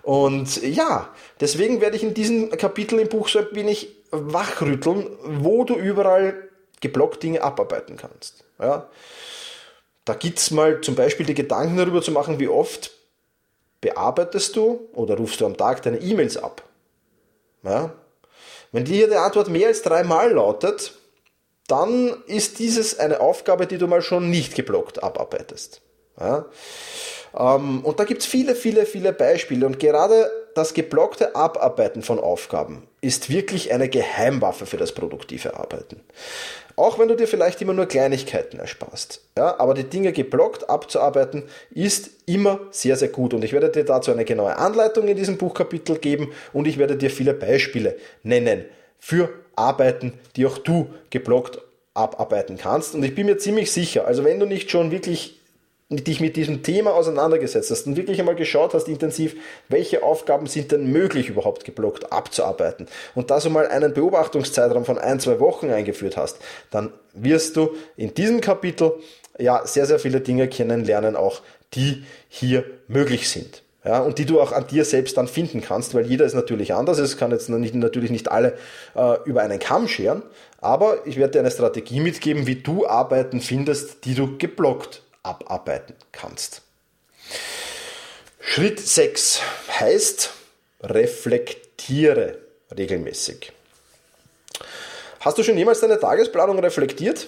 und 0.03 0.63
ja, 0.63 1.11
deswegen 1.41 1.81
werde 1.81 1.97
ich 1.97 2.03
in 2.03 2.15
diesem 2.15 2.51
Kapitel 2.51 2.99
im 2.99 3.09
Buch 3.09 3.29
so 3.29 3.41
ein 3.41 3.47
wenig 3.53 3.89
wachrütteln, 4.11 5.07
wo 5.23 5.65
du 5.65 5.75
überall 5.75 6.49
geblockt 6.81 7.23
Dinge 7.23 7.43
abarbeiten 7.43 7.97
kannst. 7.97 8.45
Ja. 8.59 8.89
Da 10.05 10.15
gibt 10.15 10.39
es 10.39 10.51
mal 10.51 10.81
zum 10.81 10.95
Beispiel 10.95 11.27
die 11.27 11.35
Gedanken 11.35 11.77
darüber 11.77 12.01
zu 12.01 12.13
machen, 12.13 12.39
wie 12.39 12.49
oft 12.49 12.93
bearbeitest 13.81 14.57
du 14.57 14.89
oder 14.93 15.17
rufst 15.17 15.41
du 15.41 15.47
am 15.47 15.57
Tag 15.57 15.83
deine 15.83 15.99
E-Mails 15.99 16.37
ab. 16.37 16.63
Ja. 17.63 17.93
Wenn 18.73 18.85
dir 18.85 19.09
die 19.09 19.17
Antwort 19.17 19.49
mehr 19.49 19.69
als 19.69 19.83
dreimal 19.83 20.33
lautet, 20.33 20.95
dann 21.67 22.23
ist 22.27 22.59
dieses 22.59 22.99
eine 22.99 23.21
Aufgabe, 23.21 23.67
die 23.67 23.79
du 23.79 23.87
mal 23.87 24.03
schon 24.03 24.31
nicht 24.31 24.55
geblockt 24.55 25.03
abarbeitest. 25.03 25.83
Ja? 26.19 26.47
Ähm, 27.37 27.85
und 27.85 27.99
da 27.99 28.05
gibt 28.05 28.23
es 28.23 28.27
viele, 28.27 28.55
viele, 28.55 28.87
viele 28.87 29.13
Beispiele. 29.13 29.67
Und 29.67 29.79
gerade 29.79 30.31
das 30.55 30.75
geblockte 30.75 31.37
Abarbeiten 31.37 32.03
von 32.03 32.19
Aufgaben 32.19 32.89
ist 33.01 33.31
wirklich 33.31 33.73
eine 33.73 33.89
Geheimwaffe 33.89 34.67
für 34.67 34.77
das 34.77 34.93
produktive 34.93 35.57
Arbeiten. 35.57 36.01
Auch 36.75 36.99
wenn 36.99 37.09
du 37.09 37.17
dir 37.17 37.27
vielleicht 37.27 37.61
immer 37.61 37.75
nur 37.75 37.87
Kleinigkeiten 37.87 38.59
ersparst. 38.59 39.21
Ja, 39.37 39.59
aber 39.59 39.75
die 39.75 39.85
Dinge 39.85 40.13
geblockt 40.13 40.71
abzuarbeiten 40.71 41.45
ist 41.71 42.11
immer 42.27 42.61
sehr, 42.71 42.97
sehr 42.97 43.09
gut. 43.09 43.35
Und 43.35 43.45
ich 43.45 43.53
werde 43.53 43.71
dir 43.71 43.85
dazu 43.85 44.13
eine 44.13 44.25
genaue 44.25 44.57
Anleitung 44.57 45.09
in 45.09 45.17
diesem 45.17 45.39
Buchkapitel 45.39 45.99
geben 45.99 46.33
und 46.53 46.67
ich 46.67 46.79
werde 46.79 46.97
dir 46.97 47.11
viele 47.11 47.35
Beispiele 47.35 47.97
nennen 48.23 48.65
für 48.99 49.31
Arbeiten, 49.57 50.13
die 50.37 50.47
auch 50.47 50.59
du 50.59 50.89
geblockt 51.11 51.61
abarbeiten 51.95 52.59
kannst. 52.59 52.95
Und 52.95 53.03
ich 53.03 53.15
bin 53.15 53.27
mir 53.27 53.39
ziemlich 53.39 53.73
sicher, 53.73 54.07
also 54.07 54.25
wenn 54.25 54.39
du 54.39 54.47
nicht 54.47 54.71
schon 54.71 54.91
wirklich 54.91 55.38
dich 55.91 56.21
mit 56.21 56.37
diesem 56.37 56.63
Thema 56.63 56.93
auseinandergesetzt 56.93 57.71
hast 57.71 57.87
und 57.87 57.97
wirklich 57.97 58.21
einmal 58.21 58.35
geschaut 58.35 58.75
hast 58.75 58.89
intensiv, 58.89 59.37
welche 59.69 60.03
Aufgaben 60.03 60.47
sind 60.47 60.71
denn 60.71 60.93
möglich 60.93 61.31
überhaupt 61.31 61.65
geblockt 61.65 62.13
abzuarbeiten 62.13 62.87
und 63.15 63.31
da 63.31 63.41
so 63.41 63.49
mal 63.49 63.67
einen 63.67 63.95
Beobachtungszeitraum 63.95 64.85
von 64.85 64.99
ein, 64.99 65.19
zwei 65.19 65.41
Wochen 65.41 65.71
eingeführt 65.71 66.19
hast, 66.19 66.39
dann 66.71 66.93
wirst 67.15 67.57
du 67.57 67.71
in 67.97 68.13
diesem 68.13 68.43
Kapitel 68.43 68.93
ja 69.39 69.67
sehr, 69.67 69.87
sehr 69.87 69.99
viele 69.99 70.21
Dinge 70.21 70.49
kennenlernen, 70.49 71.17
auch 71.17 71.41
die 71.73 72.05
hier 72.29 72.65
möglich 72.87 73.29
sind. 73.29 73.63
Ja, 73.85 74.01
und 74.01 74.19
die 74.19 74.27
du 74.27 74.41
auch 74.41 74.53
an 74.53 74.67
dir 74.67 74.85
selbst 74.85 75.17
dann 75.17 75.29
finden 75.29 75.63
kannst, 75.63 75.95
weil 75.95 76.05
jeder 76.05 76.27
ist 76.27 76.35
natürlich 76.35 76.75
anders. 76.75 76.99
Es 76.99 77.17
kann 77.17 77.31
jetzt 77.31 77.49
nicht, 77.49 77.75
natürlich 77.75 78.11
nicht 78.11 78.31
alle 78.31 78.59
äh, 78.95 79.17
über 79.25 79.41
einen 79.41 79.61
Kamm 79.61 79.89
scheren, 79.89 80.23
aber 80.61 81.07
ich 81.07 81.17
werde 81.17 81.35
dir 81.35 81.39
eine 81.39 81.51
Strategie 81.51 82.01
mitgeben, 82.01 82.47
wie 82.47 82.57
du 82.57 82.87
Arbeiten 82.87 83.41
findest, 83.41 84.05
die 84.05 84.15
du 84.15 84.37
geblockt 84.37 85.03
abarbeiten 85.29 85.95
kannst. 86.13 86.63
Schritt 88.41 88.81
6 88.81 89.41
heißt, 89.79 90.31
reflektiere 90.83 92.39
regelmäßig. 92.77 93.53
Hast 95.21 95.37
du 95.37 95.43
schon 95.43 95.59
jemals 95.59 95.81
deine 95.81 95.99
Tagesplanung 95.99 96.59
reflektiert? 96.59 97.27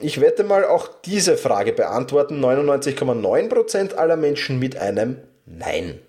Ich 0.00 0.20
wette 0.20 0.44
mal 0.44 0.64
auch 0.64 0.88
diese 1.04 1.36
Frage 1.36 1.72
beantworten 1.72 2.42
99,9% 2.44 3.94
aller 3.94 4.16
Menschen 4.16 4.58
mit 4.58 4.76
einem 4.76 5.18
Nein. 5.46 6.00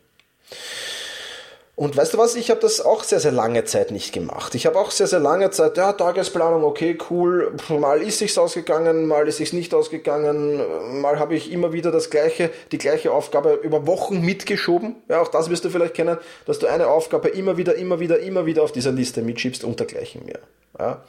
Und 1.80 1.96
weißt 1.96 2.16
du 2.16 2.18
was, 2.18 2.34
ich 2.34 2.50
habe 2.50 2.60
das 2.60 2.82
auch 2.82 3.04
sehr, 3.04 3.20
sehr 3.20 3.32
lange 3.32 3.64
Zeit 3.64 3.92
nicht 3.92 4.12
gemacht. 4.12 4.56
Ich 4.56 4.66
habe 4.66 4.80
auch 4.80 4.90
sehr, 4.90 5.06
sehr 5.06 5.20
lange 5.20 5.52
Zeit, 5.52 5.78
ja, 5.78 5.94
Tagesplanung, 5.94 6.64
okay, 6.64 6.98
cool, 7.12 7.56
mal 7.70 8.02
ist 8.02 8.18
sich's 8.18 8.40
ausgegangen, 8.40 9.06
mal 9.06 9.28
ist 9.28 9.38
sich's 9.38 9.54
nicht 9.54 9.76
ausgegangen, 9.76 10.60
mal 11.02 11.20
habe 11.20 11.36
ich 11.36 11.52
immer 11.52 11.74
wieder 11.74 11.92
das 11.92 12.10
gleiche, 12.10 12.50
die 12.72 12.80
gleiche 12.80 13.12
Aufgabe 13.12 13.60
über 13.62 13.86
Wochen 13.86 14.22
mitgeschoben. 14.22 14.96
Ja, 15.08 15.22
auch 15.22 15.28
das 15.28 15.52
wirst 15.52 15.66
du 15.66 15.70
vielleicht 15.70 15.94
kennen, 15.94 16.18
dass 16.48 16.58
du 16.58 16.66
eine 16.66 16.88
Aufgabe 16.88 17.28
immer 17.28 17.58
wieder, 17.58 17.76
immer 17.76 18.00
wieder, 18.00 18.18
immer 18.22 18.48
wieder 18.48 18.64
auf 18.64 18.72
dieser 18.72 18.92
Liste 18.92 19.22
mitschiebst 19.22 19.64
und 19.64 19.80
dergleichen 19.80 20.26
mehr. 20.26 20.40
Ja. 20.80 21.04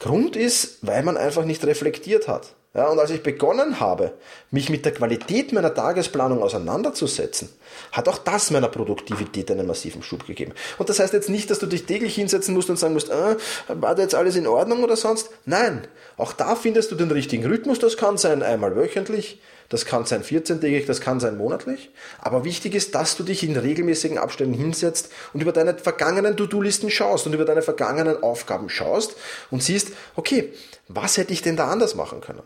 Grund 0.00 0.36
ist, 0.36 0.80
weil 0.82 1.02
man 1.02 1.16
einfach 1.16 1.46
nicht 1.46 1.64
reflektiert 1.64 2.28
hat. 2.28 2.54
Ja, 2.74 2.88
und 2.88 2.98
als 2.98 3.10
ich 3.10 3.22
begonnen 3.22 3.80
habe, 3.80 4.12
mich 4.50 4.68
mit 4.68 4.84
der 4.84 4.92
Qualität 4.92 5.54
meiner 5.54 5.72
Tagesplanung 5.72 6.42
auseinanderzusetzen, 6.42 7.48
hat 7.92 8.08
auch 8.08 8.18
das 8.18 8.50
meiner 8.50 8.68
Produktivität 8.68 9.50
einen 9.50 9.66
massiven 9.66 10.02
Schub 10.02 10.26
gegeben. 10.26 10.52
Und 10.76 10.90
das 10.90 10.98
heißt 10.98 11.14
jetzt 11.14 11.30
nicht, 11.30 11.50
dass 11.50 11.60
du 11.60 11.66
dich 11.66 11.86
täglich 11.86 12.14
hinsetzen 12.14 12.52
musst 12.52 12.68
und 12.68 12.78
sagen 12.78 12.92
musst, 12.92 13.08
äh, 13.08 13.36
war 13.68 13.94
da 13.94 14.02
jetzt 14.02 14.14
alles 14.14 14.36
in 14.36 14.46
Ordnung 14.46 14.84
oder 14.84 14.96
sonst? 14.96 15.30
Nein, 15.46 15.88
auch 16.18 16.34
da 16.34 16.54
findest 16.56 16.90
du 16.90 16.94
den 16.94 17.10
richtigen 17.10 17.46
Rhythmus. 17.46 17.78
Das 17.78 17.96
kann 17.96 18.18
sein 18.18 18.42
einmal 18.42 18.76
wöchentlich, 18.76 19.40
das 19.70 19.86
kann 19.86 20.04
sein 20.04 20.22
14-tägig, 20.22 20.86
das 20.86 21.00
kann 21.00 21.20
sein 21.20 21.38
monatlich. 21.38 21.90
Aber 22.20 22.44
wichtig 22.44 22.74
ist, 22.74 22.94
dass 22.94 23.16
du 23.16 23.22
dich 23.22 23.44
in 23.44 23.56
regelmäßigen 23.56 24.18
Abständen 24.18 24.54
hinsetzt 24.54 25.10
und 25.32 25.40
über 25.40 25.52
deine 25.52 25.74
vergangenen 25.74 26.36
To-Do-Listen 26.36 26.90
schaust 26.90 27.26
und 27.26 27.34
über 27.34 27.46
deine 27.46 27.62
vergangenen 27.62 28.22
Aufgaben 28.22 28.68
schaust 28.68 29.16
und 29.50 29.62
siehst, 29.62 29.92
okay, 30.16 30.52
was 30.88 31.18
hätte 31.18 31.34
ich 31.34 31.42
denn 31.42 31.56
da 31.56 31.68
anders 31.68 31.94
machen 31.94 32.20
können? 32.20 32.42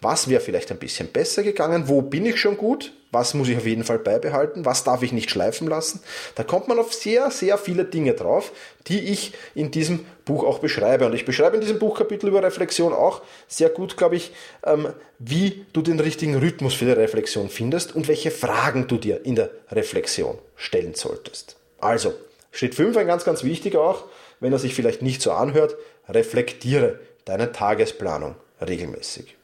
Was 0.00 0.28
wäre 0.28 0.40
vielleicht 0.40 0.70
ein 0.70 0.78
bisschen 0.78 1.08
besser 1.08 1.42
gegangen? 1.42 1.88
Wo 1.88 2.00
bin 2.00 2.24
ich 2.24 2.40
schon 2.40 2.56
gut? 2.56 2.92
Was 3.10 3.34
muss 3.34 3.48
ich 3.48 3.56
auf 3.56 3.66
jeden 3.66 3.84
Fall 3.84 3.98
beibehalten? 3.98 4.64
Was 4.64 4.84
darf 4.84 5.02
ich 5.02 5.12
nicht 5.12 5.30
schleifen 5.30 5.66
lassen? 5.66 6.00
Da 6.36 6.44
kommt 6.44 6.68
man 6.68 6.78
auf 6.78 6.94
sehr, 6.94 7.30
sehr 7.32 7.58
viele 7.58 7.84
Dinge 7.84 8.14
drauf, 8.14 8.52
die 8.86 9.00
ich 9.10 9.34
in 9.54 9.72
diesem 9.72 10.06
Buch 10.24 10.44
auch 10.44 10.60
beschreibe. 10.60 11.04
Und 11.04 11.14
ich 11.14 11.24
beschreibe 11.24 11.56
in 11.56 11.60
diesem 11.60 11.80
Buchkapitel 11.80 12.28
über 12.28 12.42
Reflexion 12.42 12.92
auch 12.92 13.22
sehr 13.48 13.68
gut, 13.68 13.96
glaube 13.96 14.16
ich, 14.16 14.32
ähm, 14.64 14.88
wie 15.18 15.66
du 15.72 15.82
den 15.82 15.98
richtigen 15.98 16.36
Rhythmus 16.36 16.74
für 16.74 16.84
die 16.84 16.92
Reflexion 16.92 17.50
findest 17.50 17.94
und 17.94 18.06
welche 18.06 18.30
Fragen 18.30 18.86
du 18.86 18.96
dir 18.96 19.26
in 19.26 19.34
der 19.34 19.50
Reflexion 19.70 20.38
stellen 20.54 20.94
solltest. 20.94 21.56
Also, 21.80 22.14
Schritt 22.52 22.76
5, 22.76 22.96
ein 22.96 23.06
ganz, 23.06 23.24
ganz 23.24 23.42
wichtiger 23.42 23.80
auch, 23.82 24.04
wenn 24.38 24.52
er 24.52 24.58
sich 24.58 24.74
vielleicht 24.74 25.02
nicht 25.02 25.20
so 25.20 25.32
anhört, 25.32 25.76
reflektiere 26.08 27.00
deine 27.30 27.52
Tagesplanung 27.52 28.34
regelmäßig. 28.60 29.36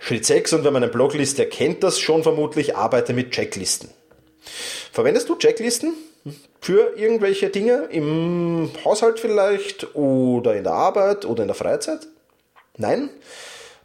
Schritt 0.00 0.26
6, 0.26 0.54
und 0.54 0.64
wer 0.64 0.70
meinen 0.70 0.90
Blog 0.90 1.14
liest, 1.14 1.38
der 1.38 1.48
kennt 1.48 1.82
das 1.82 2.00
schon 2.00 2.22
vermutlich, 2.22 2.76
arbeite 2.76 3.12
mit 3.12 3.30
Checklisten. 3.30 3.90
Verwendest 4.92 5.28
du 5.28 5.36
Checklisten 5.36 5.94
für 6.60 6.96
irgendwelche 6.96 7.50
Dinge 7.50 7.88
im 7.90 8.70
Haushalt 8.84 9.20
vielleicht 9.20 9.94
oder 9.94 10.56
in 10.56 10.64
der 10.64 10.72
Arbeit 10.72 11.24
oder 11.24 11.42
in 11.42 11.48
der 11.48 11.54
Freizeit? 11.54 12.06
Nein? 12.76 13.10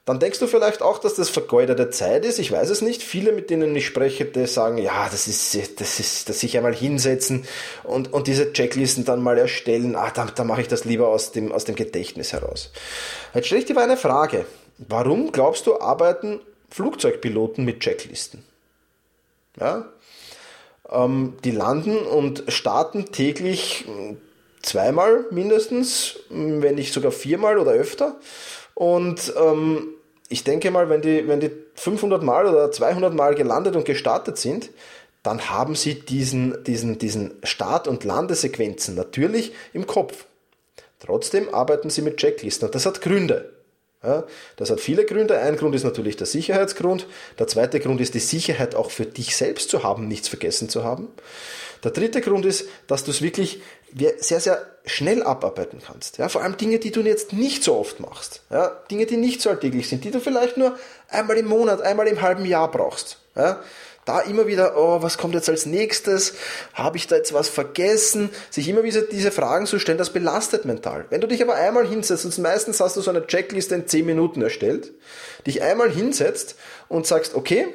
Dann 0.05 0.19
denkst 0.19 0.39
du 0.39 0.47
vielleicht 0.47 0.81
auch, 0.81 0.99
dass 0.99 1.13
das 1.13 1.29
vergeudete 1.29 1.89
Zeit 1.89 2.25
ist. 2.25 2.37
Ich 2.37 2.51
weiß 2.51 2.69
es 2.69 2.81
nicht. 2.81 3.01
Viele, 3.01 3.31
mit 3.31 3.49
denen 3.49 3.73
ich 3.73 3.85
spreche, 3.85 4.25
die 4.25 4.47
sagen, 4.47 4.77
ja, 4.77 5.07
das 5.09 5.27
ist, 5.27 5.79
das 5.79 5.99
ist, 6.01 6.27
dass 6.27 6.41
sich 6.41 6.57
einmal 6.57 6.75
hinsetzen 6.75 7.45
und, 7.83 8.11
und 8.11 8.27
diese 8.27 8.51
Checklisten 8.51 9.05
dann 9.05 9.21
mal 9.21 9.37
erstellen. 9.37 9.95
Ah, 9.95 10.11
da, 10.13 10.25
da 10.25 10.43
mache 10.43 10.59
ich 10.59 10.67
das 10.67 10.83
lieber 10.83 11.07
aus 11.07 11.31
dem, 11.31 11.53
aus 11.53 11.63
dem 11.63 11.75
Gedächtnis 11.75 12.33
heraus. 12.33 12.71
Jetzt 13.33 13.45
stelle 13.45 13.61
ich 13.61 13.65
dir 13.65 13.75
mal 13.75 13.85
eine 13.85 13.95
Frage. 13.95 14.45
Warum 14.77 15.31
glaubst 15.31 15.67
du, 15.67 15.79
arbeiten 15.79 16.41
Flugzeugpiloten 16.69 17.63
mit 17.63 17.79
Checklisten? 17.79 18.43
Ja? 19.57 19.85
Ähm, 20.89 21.37
die 21.45 21.51
landen 21.51 21.97
und 21.97 22.43
starten 22.49 23.13
täglich 23.13 23.85
hm, 23.85 24.17
zweimal 24.61 25.25
mindestens, 25.31 26.19
wenn 26.29 26.75
nicht 26.75 26.93
sogar 26.93 27.13
viermal 27.13 27.57
oder 27.57 27.71
öfter. 27.71 28.17
Und 28.75 29.33
ähm, 29.37 29.89
ich 30.29 30.43
denke 30.43 30.71
mal, 30.71 30.89
wenn 30.89 31.01
die, 31.01 31.27
wenn 31.27 31.39
die 31.39 31.51
500 31.75 32.23
Mal 32.23 32.47
oder 32.47 32.71
200 32.71 33.13
Mal 33.13 33.35
gelandet 33.35 33.75
und 33.75 33.85
gestartet 33.85 34.37
sind, 34.37 34.69
dann 35.21 35.49
haben 35.49 35.75
sie 35.75 35.95
diesen, 35.95 36.63
diesen, 36.65 36.97
diesen 36.97 37.33
Start- 37.43 37.87
und 37.87 38.03
Landesequenzen 38.03 38.95
natürlich 38.95 39.53
im 39.71 39.87
Kopf. 39.87 40.25
Trotzdem 40.99 41.53
arbeiten 41.53 41.89
sie 41.89 42.01
mit 42.01 42.17
Checklisten 42.17 42.67
und 42.67 42.75
das 42.75 42.85
hat 42.85 43.01
Gründe. 43.01 43.52
Ja, 44.03 44.25
das 44.57 44.69
hat 44.69 44.81
viele 44.81 45.05
Gründe. 45.05 45.39
Ein 45.39 45.55
Grund 45.55 45.73
ist 45.75 45.83
natürlich 45.83 46.17
der 46.17 46.27
Sicherheitsgrund. 46.27 47.07
Der 47.39 47.47
zweite 47.47 47.79
Grund 47.79 48.01
ist 48.01 48.13
die 48.13 48.19
Sicherheit 48.19 48.75
auch 48.75 48.91
für 48.91 49.05
dich 49.05 49.37
selbst 49.37 49.69
zu 49.69 49.83
haben, 49.83 50.07
nichts 50.07 50.27
vergessen 50.27 50.67
zu 50.67 50.83
haben. 50.83 51.07
Der 51.83 51.91
dritte 51.91 52.21
Grund 52.21 52.45
ist, 52.45 52.67
dass 52.87 53.03
du 53.03 53.11
es 53.11 53.21
wirklich 53.21 53.61
sehr, 54.17 54.39
sehr 54.39 54.65
schnell 54.85 55.23
abarbeiten 55.23 55.79
kannst. 55.85 56.17
Ja, 56.17 56.29
vor 56.29 56.41
allem 56.41 56.57
Dinge, 56.57 56.79
die 56.79 56.91
du 56.91 57.01
jetzt 57.01 57.33
nicht 57.33 57.63
so 57.63 57.77
oft 57.77 57.99
machst. 57.99 58.41
Ja, 58.49 58.69
Dinge, 58.89 59.05
die 59.05 59.17
nicht 59.17 59.41
so 59.41 59.49
alltäglich 59.49 59.87
sind, 59.87 60.03
die 60.03 60.11
du 60.11 60.19
vielleicht 60.19 60.57
nur 60.57 60.77
einmal 61.09 61.37
im 61.37 61.47
Monat, 61.47 61.81
einmal 61.81 62.07
im 62.07 62.21
halben 62.21 62.45
Jahr 62.45 62.71
brauchst. 62.71 63.19
Ja, 63.35 63.61
da 64.05 64.19
immer 64.21 64.47
wieder, 64.47 64.77
oh, 64.77 65.01
was 65.01 65.17
kommt 65.17 65.33
jetzt 65.33 65.49
als 65.49 65.65
nächstes? 65.65 66.33
Habe 66.73 66.97
ich 66.97 67.07
da 67.07 67.15
jetzt 67.15 67.33
was 67.33 67.49
vergessen? 67.49 68.29
Sich 68.49 68.67
immer 68.67 68.83
wieder 68.83 69.01
diese 69.01 69.31
Fragen 69.31 69.65
zu 69.65 69.79
stellen, 69.79 69.97
das 69.97 70.11
belastet 70.11 70.65
mental. 70.65 71.05
Wenn 71.09 71.21
du 71.21 71.27
dich 71.27 71.41
aber 71.41 71.55
einmal 71.55 71.87
hinsetzt, 71.87 72.25
und 72.25 72.37
meistens 72.39 72.79
hast 72.79 72.97
du 72.97 73.01
so 73.01 73.09
eine 73.09 73.25
Checkliste 73.25 73.75
in 73.75 73.87
10 73.87 74.05
Minuten 74.05 74.41
erstellt, 74.41 74.91
dich 75.47 75.61
einmal 75.61 75.89
hinsetzt 75.89 76.55
und 76.89 77.07
sagst, 77.07 77.35
okay, 77.35 77.67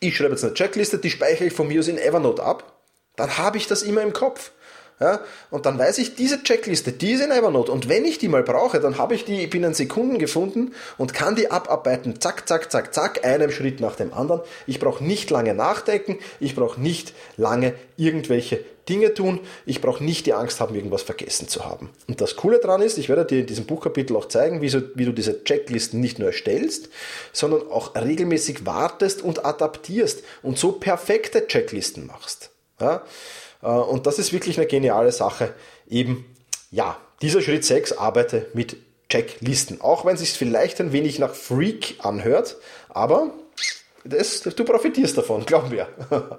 ich 0.00 0.16
schreibe 0.16 0.32
jetzt 0.32 0.44
eine 0.44 0.54
Checkliste, 0.54 0.98
die 0.98 1.10
speichere 1.10 1.46
ich 1.46 1.52
von 1.52 1.68
mir 1.68 1.80
aus 1.80 1.88
in 1.88 1.98
Evernote 1.98 2.42
ab, 2.42 2.78
dann 3.16 3.36
habe 3.36 3.56
ich 3.56 3.66
das 3.66 3.82
immer 3.82 4.02
im 4.02 4.12
Kopf. 4.12 4.52
Ja, 5.00 5.20
und 5.50 5.64
dann 5.64 5.78
weiß 5.78 5.98
ich, 5.98 6.16
diese 6.16 6.42
Checkliste, 6.42 6.90
die 6.90 7.12
ist 7.12 7.22
in 7.22 7.30
Evernote. 7.30 7.70
Und 7.70 7.88
wenn 7.88 8.04
ich 8.04 8.18
die 8.18 8.26
mal 8.26 8.42
brauche, 8.42 8.80
dann 8.80 8.98
habe 8.98 9.14
ich 9.14 9.24
die 9.24 9.46
binnen 9.46 9.72
Sekunden 9.72 10.18
gefunden 10.18 10.72
und 10.96 11.14
kann 11.14 11.36
die 11.36 11.52
abarbeiten. 11.52 12.20
Zack, 12.20 12.48
zack, 12.48 12.72
zack, 12.72 12.92
zack, 12.92 13.24
einem 13.24 13.52
Schritt 13.52 13.80
nach 13.80 13.94
dem 13.94 14.12
anderen. 14.12 14.40
Ich 14.66 14.80
brauche 14.80 15.04
nicht 15.04 15.30
lange 15.30 15.54
nachdenken. 15.54 16.18
Ich 16.40 16.56
brauche 16.56 16.80
nicht 16.80 17.14
lange 17.36 17.74
irgendwelche 17.96 18.64
Dinge 18.88 19.14
tun. 19.14 19.38
Ich 19.66 19.80
brauche 19.80 20.02
nicht 20.02 20.26
die 20.26 20.32
Angst 20.32 20.60
haben, 20.60 20.74
irgendwas 20.74 21.02
vergessen 21.02 21.46
zu 21.46 21.64
haben. 21.64 21.90
Und 22.08 22.20
das 22.20 22.34
Coole 22.34 22.58
daran 22.58 22.82
ist, 22.82 22.98
ich 22.98 23.08
werde 23.08 23.24
dir 23.24 23.40
in 23.40 23.46
diesem 23.46 23.66
Buchkapitel 23.66 24.16
auch 24.16 24.26
zeigen, 24.26 24.62
wie, 24.62 24.68
so, 24.68 24.80
wie 24.94 25.04
du 25.04 25.12
diese 25.12 25.44
Checklisten 25.44 26.00
nicht 26.00 26.18
nur 26.18 26.28
erstellst, 26.28 26.88
sondern 27.32 27.70
auch 27.70 27.94
regelmäßig 27.94 28.66
wartest 28.66 29.22
und 29.22 29.44
adaptierst 29.44 30.24
und 30.42 30.58
so 30.58 30.72
perfekte 30.72 31.46
Checklisten 31.46 32.06
machst. 32.06 32.50
Ja? 32.80 33.02
Äh, 33.62 33.66
und 33.66 34.06
das 34.06 34.18
ist 34.18 34.32
wirklich 34.32 34.58
eine 34.58 34.66
geniale 34.66 35.12
Sache. 35.12 35.54
Eben, 35.88 36.24
ja, 36.70 36.96
dieser 37.22 37.42
Schritt 37.42 37.64
6, 37.64 37.92
arbeite 37.92 38.46
mit 38.54 38.76
Checklisten. 39.08 39.80
Auch 39.80 40.04
wenn 40.04 40.14
es 40.14 40.20
sich 40.20 40.32
vielleicht 40.32 40.80
ein 40.80 40.92
wenig 40.92 41.18
nach 41.18 41.34
Freak 41.34 41.96
anhört, 42.02 42.56
aber 42.88 43.30
das, 44.04 44.40
du 44.40 44.64
profitierst 44.64 45.16
davon, 45.16 45.44
glaub 45.44 45.70
mir. 45.70 45.88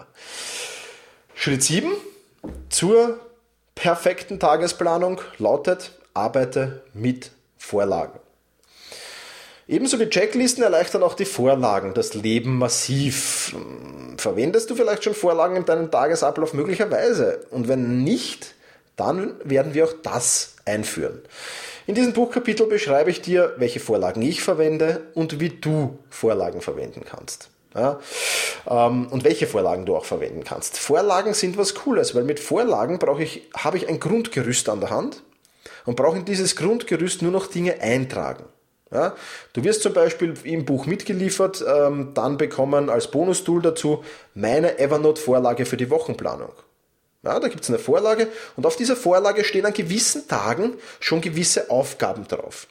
Schritt 1.36 1.64
7 1.64 1.92
zur 2.70 3.20
perfekten 3.76 4.40
Tagesplanung 4.40 5.22
lautet, 5.38 5.92
arbeite 6.14 6.84
mit 6.94 7.32
Vorlagen. 7.58 8.20
Ebenso 9.70 10.00
wie 10.00 10.10
Checklisten 10.10 10.64
erleichtern 10.64 11.04
auch 11.04 11.14
die 11.14 11.26
Vorlagen 11.26 11.94
das 11.94 12.16
Leben 12.16 12.58
massiv. 12.58 13.56
Verwendest 14.18 14.68
du 14.72 14.76
vielleicht 14.76 15.04
schon 15.04 15.14
Vorlagen 15.14 15.58
in 15.58 15.66
deinem 15.66 15.92
Tagesablauf 15.92 16.56
möglicherweise? 16.56 17.42
Und 17.52 17.68
wenn 17.68 18.04
nicht, 18.04 18.56
dann 18.96 19.36
werden 19.44 19.76
wir 19.76 19.86
auch 19.86 19.94
das 20.02 20.56
einführen. 20.66 21.22
In 21.86 21.94
diesem 21.94 22.14
Buchkapitel 22.14 22.66
beschreibe 22.66 23.12
ich 23.12 23.22
dir, 23.22 23.54
welche 23.58 23.80
Vorlagen 23.80 24.24
ich 24.24 24.42
verwende 24.42 25.02
und 25.14 25.40
wie 25.40 25.50
du 25.50 26.00
Vorlagen 26.10 26.62
verwenden 26.62 27.04
kannst. 27.08 27.52
Ja, 27.76 28.00
ähm, 28.68 29.06
und 29.12 29.24
welche 29.24 29.46
Vorlagen 29.46 29.86
du 29.86 29.96
auch 29.96 30.06
verwenden 30.06 30.44
kannst. 30.44 30.80
Vorlagen 30.80 31.36
sind 31.36 31.60
was 31.60 31.76
Cooles, 31.76 32.16
weil 32.16 32.24
mit 32.24 32.40
Vorlagen 32.40 32.98
brauche 32.98 33.22
ich, 33.22 33.48
habe 33.56 33.78
ich 33.78 33.88
ein 33.88 34.00
Grundgerüst 34.00 34.68
an 34.68 34.80
der 34.80 34.90
Hand 34.90 35.22
und 35.86 35.96
brauche 35.96 36.18
in 36.18 36.26
dieses 36.26 36.56
Grundgerüst 36.56 37.22
nur 37.22 37.32
noch 37.32 37.46
Dinge 37.46 37.80
eintragen. 37.82 38.46
Ja, 38.92 39.16
du 39.54 39.64
wirst 39.64 39.84
zum 39.84 39.94
Beispiel 39.94 40.34
im 40.44 40.66
Buch 40.66 40.88
mitgeliefert, 40.88 41.64
ähm, 41.68 42.12
dann 42.16 42.38
bekommen 42.38 42.90
als 42.90 43.12
Bonustool 43.12 43.62
dazu 43.62 44.04
meine 44.34 44.80
Evernote-Vorlage 44.80 45.66
für 45.68 45.78
die 45.78 45.92
Wochenplanung. 45.92 46.54
Ja, 47.22 47.40
da 47.40 47.50
gibt 47.50 47.64
es 47.64 47.70
eine 47.70 47.78
Vorlage 47.78 48.28
und 48.56 48.66
auf 48.66 48.78
dieser 48.78 48.96
Vorlage 48.96 49.44
stehen 49.44 49.66
an 49.66 49.74
gewissen 49.74 50.28
Tagen 50.28 50.74
schon 51.00 51.22
gewisse 51.22 51.70
Aufgaben 51.70 52.28
drauf. 52.28 52.68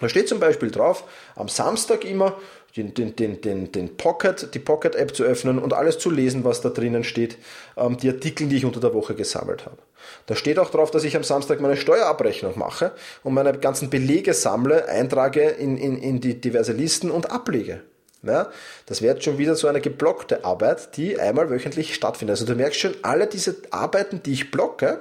Da 0.00 0.08
steht 0.08 0.28
zum 0.28 0.40
Beispiel 0.40 0.70
drauf, 0.70 1.04
am 1.36 1.48
Samstag 1.48 2.04
immer 2.04 2.36
den, 2.76 2.94
den, 2.94 3.16
den, 3.16 3.40
den, 3.40 3.72
den 3.72 3.96
Pocket, 3.96 4.54
die 4.54 4.58
Pocket-App 4.58 5.14
zu 5.14 5.24
öffnen 5.24 5.58
und 5.58 5.72
alles 5.72 5.98
zu 5.98 6.10
lesen, 6.10 6.44
was 6.44 6.60
da 6.60 6.68
drinnen 6.68 7.04
steht, 7.04 7.38
ähm, 7.76 7.96
die 7.96 8.08
Artikel, 8.08 8.48
die 8.48 8.56
ich 8.56 8.64
unter 8.64 8.80
der 8.80 8.94
Woche 8.94 9.14
gesammelt 9.14 9.66
habe. 9.66 9.78
Da 10.26 10.36
steht 10.36 10.58
auch 10.58 10.70
drauf, 10.70 10.90
dass 10.90 11.04
ich 11.04 11.16
am 11.16 11.24
Samstag 11.24 11.60
meine 11.60 11.76
Steuerabrechnung 11.76 12.58
mache 12.58 12.92
und 13.22 13.34
meine 13.34 13.56
ganzen 13.58 13.90
Belege 13.90 14.34
sammle, 14.34 14.88
eintrage 14.88 15.42
in, 15.42 15.76
in, 15.76 15.96
in 15.96 16.20
die 16.20 16.40
diverse 16.40 16.72
Listen 16.72 17.10
und 17.10 17.30
ablege. 17.30 17.82
Ja, 18.22 18.50
das 18.84 19.00
wäre 19.00 19.14
jetzt 19.14 19.24
schon 19.24 19.38
wieder 19.38 19.54
so 19.54 19.66
eine 19.66 19.80
geblockte 19.80 20.44
Arbeit, 20.44 20.96
die 20.96 21.18
einmal 21.18 21.48
wöchentlich 21.48 21.94
stattfindet. 21.94 22.34
Also 22.34 22.44
du 22.44 22.54
merkst 22.54 22.78
schon, 22.78 22.94
alle 23.02 23.26
diese 23.26 23.56
Arbeiten, 23.70 24.22
die 24.22 24.32
ich 24.32 24.50
blocke, 24.50 25.00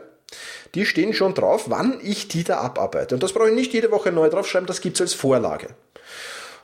die 0.74 0.86
stehen 0.86 1.14
schon 1.14 1.34
drauf, 1.34 1.66
wann 1.68 2.00
ich 2.02 2.28
die 2.30 2.44
da 2.44 2.60
abarbeite. 2.60 3.16
Und 3.16 3.24
das 3.24 3.34
brauche 3.34 3.50
ich 3.50 3.56
nicht 3.56 3.74
jede 3.74 3.92
Woche 3.92 4.12
neu 4.12 4.30
draufschreiben, 4.30 4.68
das 4.68 4.80
gibt 4.82 4.96
es 4.96 5.02
als 5.02 5.14
Vorlage. 5.14 5.70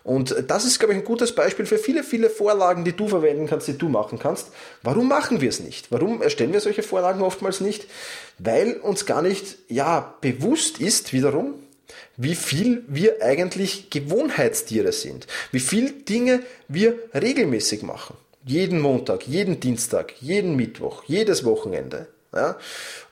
Und 0.06 0.36
das 0.48 0.66
ist, 0.66 0.78
glaube 0.78 0.94
ich, 0.94 1.00
ein 1.00 1.04
gutes 1.04 1.34
Beispiel 1.34 1.66
für 1.66 1.80
viele, 1.80 2.04
viele 2.04 2.30
Vorlagen, 2.30 2.86
die 2.86 2.92
du 2.92 3.08
verwenden 3.08 3.48
kannst, 3.48 3.68
die 3.68 3.76
du 3.76 3.90
machen 3.90 4.20
kannst. 4.20 4.50
Warum 4.84 5.08
machen 5.08 5.42
wir 5.42 5.50
es 5.50 5.60
nicht? 5.60 5.92
Warum 5.92 6.22
erstellen 6.22 6.54
wir 6.54 6.62
solche 6.62 6.84
Vorlagen 6.84 7.24
oftmals 7.24 7.60
nicht? 7.60 7.88
Weil 8.38 8.74
uns 8.76 9.08
gar 9.08 9.24
nicht, 9.24 9.58
ja, 9.68 10.14
bewusst 10.22 10.80
ist 10.80 11.12
wiederum, 11.12 11.56
wie 12.18 12.36
viel 12.36 12.84
wir 12.88 13.24
eigentlich 13.24 13.90
Gewohnheitstiere 13.90 14.92
sind, 14.92 15.26
wie 15.52 15.60
viel 15.60 15.90
Dinge 16.04 16.42
wir 16.68 17.00
regelmäßig 17.16 17.82
machen. 17.82 18.16
Jeden 18.46 18.82
Montag, 18.82 19.28
jeden 19.28 19.60
Dienstag, 19.60 20.14
jeden 20.22 20.56
Mittwoch, 20.56 21.04
jedes 21.08 21.46
Wochenende. 21.46 22.08
Ja? 22.36 22.58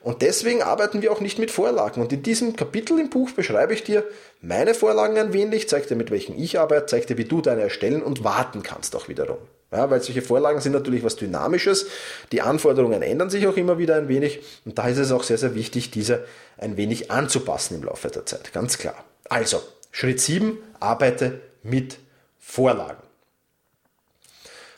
Und 0.01 0.21
deswegen 0.21 0.61
arbeiten 0.61 1.01
wir 1.01 1.11
auch 1.11 1.21
nicht 1.21 1.39
mit 1.39 1.49
Vorlagen. 1.49 2.01
Und 2.01 2.11
in 2.11 2.23
diesem 2.23 2.55
Kapitel 2.55 2.99
im 2.99 3.09
Buch 3.09 3.31
beschreibe 3.31 3.73
ich 3.73 3.83
dir 3.83 4.03
meine 4.41 4.73
Vorlagen 4.73 5.17
ein 5.17 5.33
wenig, 5.33 5.69
zeige 5.69 5.87
dir, 5.87 5.95
mit 5.95 6.11
welchen 6.11 6.37
ich 6.37 6.59
arbeite, 6.59 6.87
zeige 6.87 7.05
dir, 7.07 7.17
wie 7.17 7.25
du 7.25 7.41
deine 7.41 7.61
erstellen 7.61 8.03
und 8.03 8.23
warten 8.23 8.61
kannst 8.63 8.95
auch 8.95 9.07
wiederum. 9.07 9.37
Ja, 9.71 9.89
weil 9.89 10.01
solche 10.03 10.21
Vorlagen 10.21 10.61
sind 10.61 10.73
natürlich 10.73 11.03
was 11.03 11.15
Dynamisches. 11.15 11.87
Die 12.31 12.41
Anforderungen 12.41 13.01
ändern 13.01 13.31
sich 13.31 13.47
auch 13.47 13.57
immer 13.57 13.79
wieder 13.79 13.95
ein 13.95 14.07
wenig. 14.07 14.41
Und 14.65 14.77
da 14.77 14.87
ist 14.87 14.99
es 14.99 15.11
auch 15.11 15.23
sehr, 15.23 15.39
sehr 15.39 15.55
wichtig, 15.55 15.89
diese 15.89 16.25
ein 16.57 16.77
wenig 16.77 17.09
anzupassen 17.09 17.75
im 17.75 17.83
Laufe 17.85 18.09
der 18.09 18.25
Zeit. 18.25 18.53
Ganz 18.53 18.77
klar. 18.77 19.03
Also, 19.29 19.63
Schritt 19.91 20.19
7, 20.19 20.59
arbeite 20.79 21.39
mit 21.63 21.97
Vorlagen. 22.39 23.01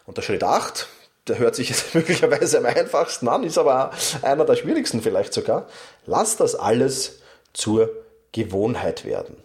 Und 0.05 0.17
der 0.17 0.21
Schritt 0.21 0.43
8, 0.43 0.87
der 1.27 1.39
hört 1.39 1.55
sich 1.55 1.69
jetzt 1.69 1.95
möglicherweise 1.95 2.57
am 2.57 2.65
einfachsten 2.65 3.27
an, 3.27 3.43
ist 3.43 3.57
aber 3.57 3.91
einer 4.21 4.45
der 4.45 4.55
schwierigsten 4.55 5.01
vielleicht 5.01 5.33
sogar. 5.33 5.67
Lass 6.05 6.37
das 6.37 6.55
alles 6.55 7.19
zur 7.53 7.89
Gewohnheit 8.31 9.05
werden. 9.05 9.37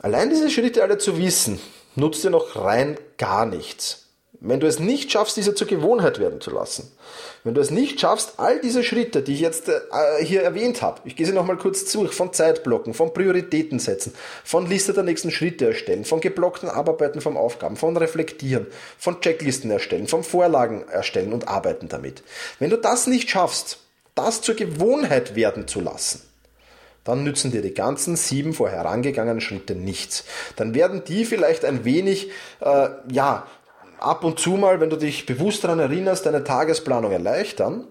Allein 0.00 0.30
diese 0.30 0.50
Schritte 0.50 0.82
alle 0.82 0.98
zu 0.98 1.18
wissen, 1.18 1.60
nutzt 1.96 2.22
dir 2.22 2.30
noch 2.30 2.56
rein 2.56 2.98
gar 3.16 3.46
nichts. 3.46 4.07
Wenn 4.40 4.60
du 4.60 4.68
es 4.68 4.78
nicht 4.78 5.10
schaffst, 5.10 5.36
diese 5.36 5.54
zur 5.54 5.66
Gewohnheit 5.66 6.20
werden 6.20 6.40
zu 6.40 6.52
lassen, 6.52 6.92
wenn 7.42 7.54
du 7.54 7.60
es 7.60 7.72
nicht 7.72 8.00
schaffst, 8.00 8.34
all 8.36 8.60
diese 8.60 8.84
Schritte, 8.84 9.22
die 9.22 9.34
ich 9.34 9.40
jetzt 9.40 9.68
äh, 9.68 9.80
hier 10.22 10.42
erwähnt 10.42 10.80
habe, 10.80 11.00
ich 11.04 11.16
gehe 11.16 11.26
sie 11.26 11.32
nochmal 11.32 11.56
kurz 11.56 11.90
durch, 11.90 12.12
von 12.12 12.32
Zeitblocken, 12.32 12.94
von 12.94 13.12
Prioritäten 13.12 13.80
setzen, 13.80 14.14
von 14.44 14.68
Liste 14.68 14.92
der 14.92 15.02
nächsten 15.02 15.32
Schritte 15.32 15.66
erstellen, 15.66 16.04
von 16.04 16.20
geblockten 16.20 16.68
Abarbeiten 16.68 17.20
von 17.20 17.36
Aufgaben, 17.36 17.76
von 17.76 17.96
Reflektieren, 17.96 18.68
von 18.96 19.20
Checklisten 19.20 19.72
erstellen, 19.72 20.06
von 20.06 20.22
Vorlagen 20.22 20.86
erstellen 20.88 21.32
und 21.32 21.48
arbeiten 21.48 21.88
damit. 21.88 22.22
Wenn 22.60 22.70
du 22.70 22.76
das 22.76 23.08
nicht 23.08 23.30
schaffst, 23.30 23.78
das 24.14 24.40
zur 24.40 24.54
Gewohnheit 24.54 25.34
werden 25.34 25.66
zu 25.66 25.80
lassen, 25.80 26.22
dann 27.08 27.24
nützen 27.24 27.50
dir 27.50 27.62
die 27.62 27.72
ganzen 27.72 28.16
sieben 28.16 28.52
vorherangegangenen 28.52 29.40
Schritte 29.40 29.74
nichts. 29.74 30.24
Dann 30.56 30.74
werden 30.74 31.04
die 31.04 31.24
vielleicht 31.24 31.64
ein 31.64 31.86
wenig, 31.86 32.30
äh, 32.60 32.90
ja, 33.10 33.46
ab 34.00 34.24
und 34.24 34.38
zu 34.38 34.50
mal, 34.50 34.80
wenn 34.80 34.90
du 34.90 34.96
dich 34.96 35.26
bewusst 35.26 35.64
daran 35.64 35.78
erinnerst, 35.78 36.26
deine 36.26 36.44
Tagesplanung 36.44 37.12
erleichtern, 37.12 37.86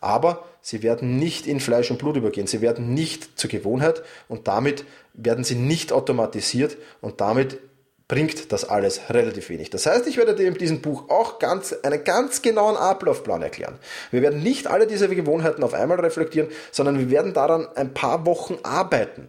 aber 0.00 0.44
sie 0.60 0.82
werden 0.82 1.18
nicht 1.18 1.46
in 1.46 1.60
Fleisch 1.60 1.90
und 1.90 1.98
Blut 1.98 2.16
übergehen, 2.16 2.46
sie 2.46 2.60
werden 2.60 2.94
nicht 2.94 3.38
zur 3.38 3.50
Gewohnheit 3.50 4.02
und 4.28 4.48
damit 4.48 4.84
werden 5.14 5.44
sie 5.44 5.54
nicht 5.54 5.92
automatisiert 5.92 6.76
und 7.00 7.20
damit 7.20 7.58
bringt 8.06 8.52
das 8.52 8.68
alles 8.68 9.00
relativ 9.10 9.48
wenig. 9.48 9.70
Das 9.70 9.86
heißt, 9.86 10.06
ich 10.06 10.16
werde 10.16 10.34
dir 10.34 10.46
in 10.46 10.54
diesem 10.54 10.82
Buch 10.82 11.08
auch 11.08 11.38
ganz, 11.38 11.74
einen 11.82 12.04
ganz 12.04 12.42
genauen 12.42 12.76
Ablaufplan 12.76 13.42
erklären. 13.42 13.78
Wir 14.10 14.20
werden 14.20 14.42
nicht 14.42 14.66
alle 14.66 14.86
diese 14.86 15.08
Gewohnheiten 15.08 15.62
auf 15.62 15.72
einmal 15.72 16.00
reflektieren, 16.00 16.48
sondern 16.70 16.98
wir 16.98 17.10
werden 17.10 17.32
daran 17.32 17.66
ein 17.74 17.94
paar 17.94 18.26
Wochen 18.26 18.58
arbeiten. 18.62 19.28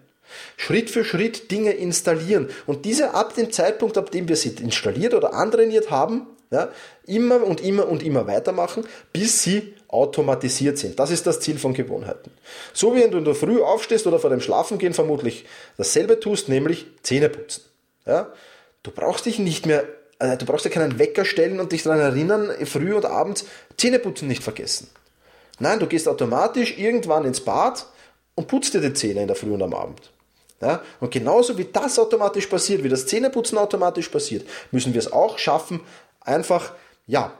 Schritt 0.57 0.89
für 0.89 1.03
Schritt 1.03 1.51
Dinge 1.51 1.71
installieren 1.71 2.49
und 2.65 2.85
diese 2.85 3.13
ab 3.13 3.35
dem 3.35 3.51
Zeitpunkt, 3.51 3.97
ab 3.97 4.11
dem 4.11 4.27
wir 4.27 4.35
sie 4.35 4.49
installiert 4.49 5.13
oder 5.13 5.33
antrainiert 5.33 5.91
haben, 5.91 6.27
ja, 6.51 6.69
immer 7.05 7.43
und 7.43 7.61
immer 7.61 7.87
und 7.87 8.03
immer 8.03 8.27
weitermachen, 8.27 8.85
bis 9.11 9.43
sie 9.43 9.73
automatisiert 9.87 10.77
sind. 10.77 10.99
Das 10.99 11.11
ist 11.11 11.25
das 11.25 11.39
Ziel 11.39 11.57
von 11.57 11.73
Gewohnheiten. 11.73 12.31
So 12.73 12.95
wie 12.95 13.01
wenn 13.01 13.11
du 13.11 13.17
in 13.17 13.25
der 13.25 13.35
Früh 13.35 13.61
aufstehst 13.61 14.05
oder 14.07 14.19
vor 14.19 14.29
dem 14.29 14.41
Schlafengehen 14.41 14.93
vermutlich 14.93 15.45
dasselbe 15.77 16.19
tust, 16.19 16.49
nämlich 16.49 16.87
Zähne 17.01 17.29
putzen. 17.29 17.63
Ja? 18.05 18.31
Du 18.83 18.91
brauchst 18.91 19.25
dich 19.25 19.39
nicht 19.39 19.65
mehr, 19.65 19.85
äh, 20.19 20.37
du 20.37 20.45
brauchst 20.45 20.65
dir 20.65 20.69
keinen 20.69 20.99
Wecker 20.99 21.25
stellen 21.25 21.59
und 21.59 21.71
dich 21.71 21.83
daran 21.83 21.99
erinnern, 21.99 22.51
früh 22.65 22.93
und 22.93 23.05
abends 23.05 23.45
Zähneputzen 23.77 24.27
nicht 24.27 24.43
vergessen. 24.43 24.89
Nein, 25.59 25.79
du 25.79 25.87
gehst 25.87 26.07
automatisch 26.07 26.77
irgendwann 26.77 27.25
ins 27.25 27.39
Bad 27.39 27.85
und 28.35 28.47
putzt 28.47 28.73
dir 28.73 28.81
die 28.81 28.93
Zähne 28.93 29.21
in 29.21 29.27
der 29.27 29.35
Früh 29.35 29.51
und 29.51 29.61
am 29.61 29.73
Abend. 29.73 30.11
Ja? 30.65 30.81
Und 30.99 31.11
genauso 31.11 31.57
wie 31.59 31.65
das 31.65 31.99
automatisch 31.99 32.47
passiert, 32.47 32.83
wie 32.83 32.89
das 32.89 33.05
Zähneputzen 33.05 33.57
automatisch 33.59 34.09
passiert, 34.09 34.47
müssen 34.71 34.93
wir 34.93 34.99
es 34.99 35.13
auch 35.13 35.37
schaffen, 35.37 35.81
einfach, 36.21 36.73
ja, 37.05 37.33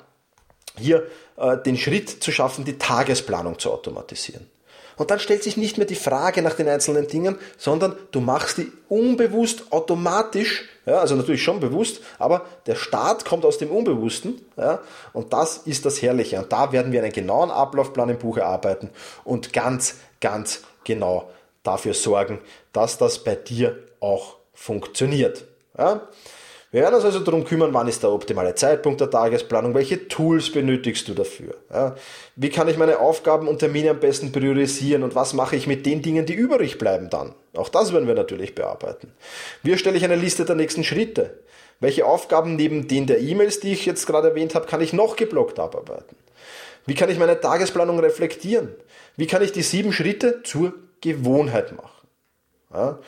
hier 0.78 1.08
äh, 1.38 1.58
den 1.58 1.76
Schritt 1.76 2.24
zu 2.24 2.32
schaffen, 2.32 2.66
die 2.66 2.78
Tagesplanung 2.78 3.58
zu 3.58 3.72
automatisieren. 3.72 4.48
Und 4.98 5.12
dann 5.12 5.20
stellt 5.20 5.44
sich 5.44 5.58
nicht 5.58 5.78
mehr 5.78 5.88
die 5.88 5.96
Frage 5.96 6.42
nach 6.42 6.54
den 6.54 6.70
einzelnen 6.70 7.08
Dingen, 7.08 7.38
sondern 7.58 7.96
du 8.12 8.22
machst 8.22 8.60
die 8.60 8.72
unbewusst 8.88 9.72
automatisch, 9.72 10.66
ja, 10.86 11.00
also 11.00 11.16
natürlich 11.16 11.44
schon 11.44 11.60
bewusst, 11.60 12.02
aber 12.20 12.46
der 12.68 12.76
Start 12.76 13.26
kommt 13.26 13.44
aus 13.44 13.58
dem 13.58 13.72
Unbewussten, 13.72 14.40
ja, 14.56 14.82
und 15.14 15.34
das 15.34 15.58
ist 15.66 15.86
das 15.86 16.02
Herrliche. 16.02 16.38
Und 16.38 16.52
da 16.54 16.72
werden 16.72 16.92
wir 16.92 17.02
einen 17.02 17.12
genauen 17.12 17.50
Ablaufplan 17.50 18.10
im 18.10 18.20
Buch 18.20 18.38
erarbeiten 18.38 18.92
und 19.24 19.52
ganz, 19.52 19.96
ganz 20.22 20.62
genau 20.84 21.30
dafür 21.66 21.94
sorgen, 21.94 22.40
dass 22.76 22.98
das 22.98 23.24
bei 23.24 23.36
dir 23.36 23.78
auch 24.00 24.36
funktioniert. 24.54 25.46
Ja? 25.78 26.08
Wir 26.72 26.82
werden 26.82 26.96
uns 26.96 27.06
also 27.06 27.20
darum 27.20 27.46
kümmern, 27.46 27.74
wann 27.74 27.88
ist 27.88 28.04
der 28.04 28.12
optimale 28.12 28.54
Zeitpunkt 28.56 29.00
der 29.00 29.10
Tagesplanung, 29.10 29.74
welche 29.74 30.10
Tools 30.10 30.52
benötigst 30.52 31.08
du 31.08 31.14
dafür, 31.14 31.56
ja? 31.72 31.96
wie 32.36 32.50
kann 32.50 32.68
ich 32.68 32.78
meine 32.78 33.00
Aufgaben 33.00 33.48
und 33.48 33.60
Termine 33.60 33.92
am 33.92 34.00
besten 34.00 34.34
priorisieren 34.34 35.04
und 35.04 35.16
was 35.16 35.34
mache 35.34 35.56
ich 35.56 35.68
mit 35.68 35.86
den 35.86 36.02
Dingen, 36.02 36.26
die 36.26 36.34
übrig 36.34 36.78
bleiben 36.78 37.10
dann. 37.10 37.34
Auch 37.56 37.70
das 37.70 37.94
werden 37.94 38.08
wir 38.08 38.16
natürlich 38.16 38.56
bearbeiten. 38.56 39.14
Wie 39.64 39.72
erstelle 39.72 39.96
ich 39.96 40.04
eine 40.04 40.18
Liste 40.18 40.44
der 40.44 40.56
nächsten 40.56 40.84
Schritte? 40.84 41.40
Welche 41.80 42.06
Aufgaben 42.06 42.56
neben 42.56 42.88
den 42.88 43.06
der 43.06 43.22
E-Mails, 43.22 43.60
die 43.60 43.72
ich 43.72 43.86
jetzt 43.86 44.06
gerade 44.06 44.30
erwähnt 44.30 44.56
habe, 44.56 44.66
kann 44.66 44.82
ich 44.82 44.92
noch 44.92 45.16
geblockt 45.16 45.60
abarbeiten? 45.60 46.18
Wie 46.86 46.94
kann 46.94 47.10
ich 47.10 47.20
meine 47.20 47.40
Tagesplanung 47.40 48.00
reflektieren? 48.00 48.76
Wie 49.16 49.28
kann 49.28 49.42
ich 49.42 49.52
die 49.52 49.62
sieben 49.62 49.94
Schritte 49.94 50.44
zur 50.44 50.74
Gewohnheit 51.06 51.72
machen. 51.76 52.05
Ja. 52.74 53.00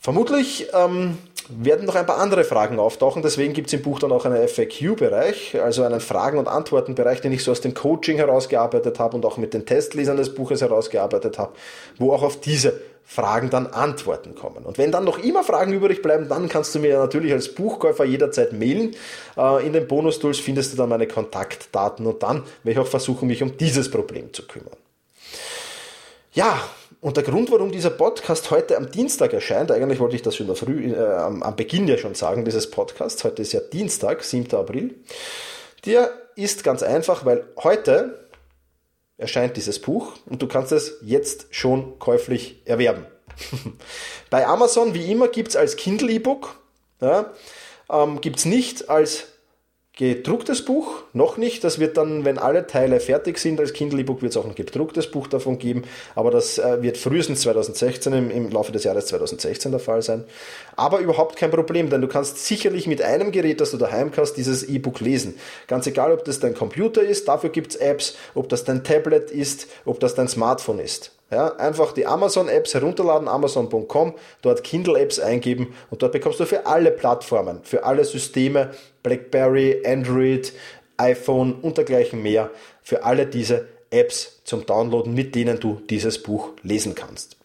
Vermutlich 0.00 0.68
ähm, 0.72 1.18
werden 1.50 1.86
noch 1.86 1.94
ein 1.94 2.06
paar 2.06 2.18
andere 2.18 2.44
Fragen 2.44 2.78
auftauchen. 2.78 3.22
Deswegen 3.22 3.52
gibt 3.52 3.68
es 3.68 3.74
im 3.74 3.82
Buch 3.82 3.98
dann 3.98 4.12
auch 4.12 4.24
einen 4.24 4.46
FAQ-Bereich, 4.46 5.60
also 5.60 5.82
einen 5.82 6.00
Fragen- 6.00 6.38
und 6.38 6.48
Antworten-Bereich, 6.48 7.20
den 7.20 7.32
ich 7.32 7.44
so 7.44 7.50
aus 7.50 7.60
dem 7.60 7.74
Coaching 7.74 8.16
herausgearbeitet 8.16 8.98
habe 8.98 9.16
und 9.16 9.26
auch 9.26 9.36
mit 9.36 9.52
den 9.52 9.66
Testlesern 9.66 10.16
des 10.16 10.34
Buches 10.34 10.62
herausgearbeitet 10.62 11.38
habe, 11.38 11.52
wo 11.98 12.12
auch 12.12 12.22
auf 12.22 12.40
diese 12.40 12.80
Fragen 13.04 13.50
dann 13.50 13.66
Antworten 13.66 14.36
kommen. 14.36 14.64
Und 14.64 14.78
wenn 14.78 14.92
dann 14.92 15.04
noch 15.04 15.18
immer 15.18 15.42
Fragen 15.42 15.72
übrig 15.72 16.00
bleiben, 16.00 16.28
dann 16.28 16.48
kannst 16.48 16.74
du 16.76 16.78
mir 16.78 16.96
natürlich 16.96 17.32
als 17.32 17.52
Buchkäufer 17.52 18.04
jederzeit 18.04 18.52
mailen. 18.52 18.94
Äh, 19.36 19.66
in 19.66 19.72
den 19.72 19.88
Bonus-Tools 19.88 20.38
findest 20.38 20.72
du 20.72 20.76
dann 20.76 20.88
meine 20.88 21.08
Kontaktdaten 21.08 22.06
und 22.06 22.22
dann 22.22 22.44
werde 22.62 22.70
ich 22.70 22.78
auch 22.78 22.86
versuchen, 22.86 23.26
mich 23.26 23.42
um 23.42 23.56
dieses 23.58 23.90
Problem 23.90 24.32
zu 24.32 24.46
kümmern. 24.46 24.76
Ja, 26.32 26.60
und 27.00 27.16
der 27.16 27.24
Grund, 27.24 27.50
warum 27.50 27.72
dieser 27.72 27.90
Podcast 27.90 28.50
heute 28.50 28.76
am 28.76 28.90
Dienstag 28.90 29.32
erscheint, 29.32 29.70
eigentlich 29.70 30.00
wollte 30.00 30.16
ich 30.16 30.22
das 30.22 30.36
schon 30.36 30.54
früh, 30.54 30.92
äh, 30.92 30.98
am, 30.98 31.42
am 31.42 31.56
Beginn 31.56 31.88
ja 31.88 31.96
schon 31.96 32.14
sagen, 32.14 32.44
dieses 32.44 32.70
Podcast, 32.70 33.24
heute 33.24 33.40
ist 33.40 33.52
ja 33.52 33.60
Dienstag, 33.60 34.22
7. 34.22 34.54
April, 34.54 34.94
der 35.86 36.10
ist 36.36 36.62
ganz 36.62 36.82
einfach, 36.82 37.24
weil 37.24 37.44
heute 37.62 38.28
erscheint 39.16 39.56
dieses 39.56 39.80
Buch 39.80 40.14
und 40.26 40.42
du 40.42 40.46
kannst 40.46 40.72
es 40.72 40.98
jetzt 41.02 41.54
schon 41.54 41.98
käuflich 41.98 42.62
erwerben. 42.66 43.06
Bei 44.30 44.46
Amazon, 44.46 44.92
wie 44.92 45.10
immer, 45.10 45.28
gibt 45.28 45.48
es 45.48 45.56
als 45.56 45.76
Kindle-E-Book, 45.76 46.54
ja, 47.00 47.32
ähm, 47.90 48.20
gibt 48.20 48.38
es 48.38 48.44
nicht 48.44 48.90
als 48.90 49.28
gedrucktes 50.00 50.64
Buch, 50.64 51.02
noch 51.12 51.36
nicht. 51.36 51.62
Das 51.62 51.78
wird 51.78 51.98
dann, 51.98 52.24
wenn 52.24 52.38
alle 52.38 52.66
Teile 52.66 53.00
fertig 53.00 53.36
sind 53.36 53.60
als 53.60 53.74
Kindle 53.74 54.00
E-Book, 54.00 54.22
wird 54.22 54.32
es 54.32 54.38
auch 54.38 54.46
ein 54.46 54.54
gedrucktes 54.54 55.10
Buch 55.10 55.26
davon 55.26 55.58
geben. 55.58 55.82
Aber 56.14 56.30
das 56.30 56.56
äh, 56.56 56.82
wird 56.82 56.96
frühestens 56.96 57.42
2016, 57.42 58.14
im, 58.14 58.30
im, 58.30 58.50
Laufe 58.50 58.72
des 58.72 58.84
Jahres 58.84 59.04
2016 59.06 59.70
der 59.70 59.78
Fall 59.78 60.00
sein. 60.00 60.24
Aber 60.74 61.00
überhaupt 61.00 61.36
kein 61.36 61.50
Problem, 61.50 61.90
denn 61.90 62.00
du 62.00 62.08
kannst 62.08 62.46
sicherlich 62.46 62.86
mit 62.86 63.02
einem 63.02 63.30
Gerät, 63.30 63.60
das 63.60 63.72
du 63.72 63.76
daheim 63.76 64.10
hast, 64.16 64.38
dieses 64.38 64.62
E-Book 64.62 65.00
lesen. 65.00 65.34
Ganz 65.66 65.86
egal, 65.86 66.12
ob 66.12 66.24
das 66.24 66.40
dein 66.40 66.54
Computer 66.54 67.02
ist, 67.02 67.28
dafür 67.28 67.50
gibt 67.50 67.72
es 67.72 67.76
Apps, 67.76 68.16
ob 68.34 68.48
das 68.48 68.64
dein 68.64 68.82
Tablet 68.82 69.30
ist, 69.30 69.66
ob 69.84 70.00
das 70.00 70.14
dein 70.14 70.28
Smartphone 70.28 70.78
ist. 70.78 71.12
Ja, 71.30 71.54
einfach 71.56 71.92
die 71.92 72.06
Amazon-Apps 72.06 72.74
herunterladen, 72.74 73.28
amazon.com, 73.28 74.14
dort 74.42 74.64
Kindle-Apps 74.64 75.20
eingeben 75.20 75.74
und 75.88 76.02
dort 76.02 76.12
bekommst 76.12 76.40
du 76.40 76.44
für 76.44 76.66
alle 76.66 76.90
Plattformen, 76.90 77.60
für 77.62 77.84
alle 77.84 78.04
Systeme, 78.04 78.70
BlackBerry, 79.04 79.82
Android, 79.86 80.52
iPhone 80.96 81.54
und 81.54 81.78
dergleichen 81.78 82.20
mehr, 82.20 82.50
für 82.82 83.04
alle 83.04 83.26
diese 83.26 83.68
Apps 83.90 84.40
zum 84.44 84.66
Downloaden, 84.66 85.14
mit 85.14 85.36
denen 85.36 85.60
du 85.60 85.80
dieses 85.88 86.20
Buch 86.20 86.50
lesen 86.62 86.96
kannst. 86.96 87.36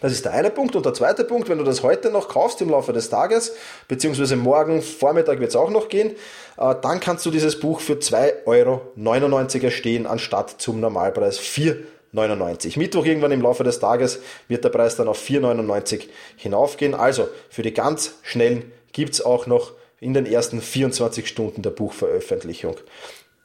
Das 0.00 0.12
ist 0.12 0.24
der 0.24 0.32
eine 0.32 0.50
Punkt. 0.50 0.76
Und 0.76 0.86
der 0.86 0.94
zweite 0.94 1.24
Punkt, 1.24 1.48
wenn 1.48 1.58
du 1.58 1.64
das 1.64 1.82
heute 1.82 2.10
noch 2.10 2.28
kaufst 2.28 2.62
im 2.62 2.70
Laufe 2.70 2.92
des 2.92 3.10
Tages, 3.10 3.52
beziehungsweise 3.86 4.36
morgen 4.36 4.82
Vormittag 4.82 5.40
wird 5.40 5.50
es 5.50 5.56
auch 5.56 5.68
noch 5.68 5.88
gehen, 5.88 6.12
äh, 6.56 6.74
dann 6.80 7.00
kannst 7.00 7.26
du 7.26 7.30
dieses 7.30 7.60
Buch 7.60 7.80
für 7.80 7.94
2,99 7.94 8.46
Euro 8.46 9.64
erstehen, 9.64 10.06
anstatt 10.06 10.54
zum 10.58 10.80
Normalpreis 10.80 11.38
4 11.38 11.72
Euro. 11.72 11.99
4,99. 12.14 12.78
Mittwoch 12.78 13.04
irgendwann 13.04 13.32
im 13.32 13.42
Laufe 13.42 13.64
des 13.64 13.78
Tages 13.78 14.20
wird 14.48 14.64
der 14.64 14.70
Preis 14.70 14.96
dann 14.96 15.08
auf 15.08 15.20
4,99 15.20 16.08
hinaufgehen. 16.36 16.94
Also 16.94 17.28
für 17.48 17.62
die 17.62 17.72
ganz 17.72 18.14
schnellen 18.22 18.72
gibt 18.92 19.14
es 19.14 19.24
auch 19.24 19.46
noch 19.46 19.72
in 20.00 20.14
den 20.14 20.26
ersten 20.26 20.60
24 20.60 21.28
Stunden 21.28 21.62
der 21.62 21.70
Buchveröffentlichung 21.70 22.76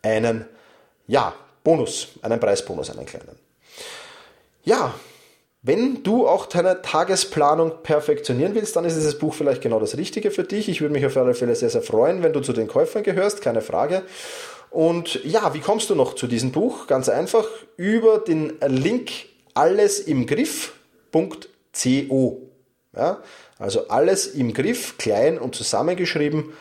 einen 0.01 0.45
ja, 1.07 1.33
Bonus, 1.63 2.09
einen 2.21 2.39
Preisbonus, 2.39 2.89
einen 2.89 3.05
kleinen. 3.05 3.37
Ja, 4.63 4.93
wenn 5.61 6.03
du 6.03 6.27
auch 6.27 6.45
deine 6.45 6.83
Tagesplanung 6.83 7.81
perfektionieren 7.81 8.53
willst, 8.53 8.75
dann 8.75 8.85
ist 8.85 8.95
dieses 8.95 9.17
Buch 9.17 9.33
vielleicht 9.33 9.61
genau 9.61 9.79
das 9.79 9.97
Richtige 9.97 10.29
für 10.29 10.43
dich. 10.43 10.69
Ich 10.69 10.81
würde 10.81 10.93
mich 10.93 11.05
auf 11.05 11.17
alle 11.17 11.33
Fälle 11.33 11.55
sehr, 11.55 11.71
sehr 11.71 11.81
freuen, 11.81 12.21
wenn 12.21 12.33
du 12.33 12.41
zu 12.41 12.53
den 12.53 12.67
Käufern 12.67 13.01
gehörst, 13.01 13.41
keine 13.41 13.61
Frage. 13.61 14.03
Und 14.75 15.23
ja, 15.23 15.53
wie 15.53 15.61
kommst 15.61 15.89
du 15.89 15.95
noch 15.95 16.15
zu 16.15 16.27
diesem 16.27 16.51
Buch? 16.51 16.87
Ganz 16.87 17.07
einfach 17.07 17.45
über 17.77 18.19
den 18.19 18.59
Link 18.67 19.09
allesimgriff.co. 19.53 22.41
Ja, 22.93 23.23
also 23.57 23.87
alles 23.87 24.27
im 24.27 24.53
Griff, 24.53 24.97
klein 24.97 25.39
und 25.39 25.55
zusammengeschrieben, 25.55 26.51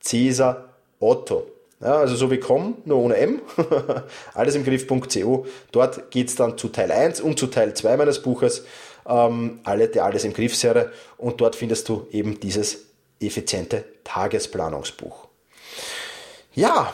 Cäsar 0.00 0.76
Otto. 1.00 1.50
Ja, 1.80 1.96
also 1.96 2.14
so 2.14 2.30
wie 2.30 2.38
com, 2.38 2.76
nur 2.84 2.98
ohne 2.98 3.16
M, 3.16 3.42
alles 4.34 4.54
im 4.54 4.64
Griff.co. 4.64 5.46
Dort 5.72 6.12
geht 6.12 6.28
es 6.28 6.36
dann 6.36 6.58
zu 6.58 6.68
Teil 6.68 6.92
1 6.92 7.22
und 7.22 7.40
zu 7.40 7.48
Teil 7.48 7.74
2 7.74 7.96
meines 7.96 8.22
Buches, 8.22 8.64
ähm, 9.04 9.58
alle 9.64 9.88
der 9.88 10.04
Alles 10.04 10.22
im 10.22 10.32
Griff-Serie. 10.32 10.92
Und 11.18 11.40
dort 11.40 11.56
findest 11.56 11.88
du 11.88 12.06
eben 12.12 12.38
dieses 12.38 12.86
effiziente 13.18 13.82
Tagesplanungsbuch. 14.04 15.29
Ja, 16.60 16.92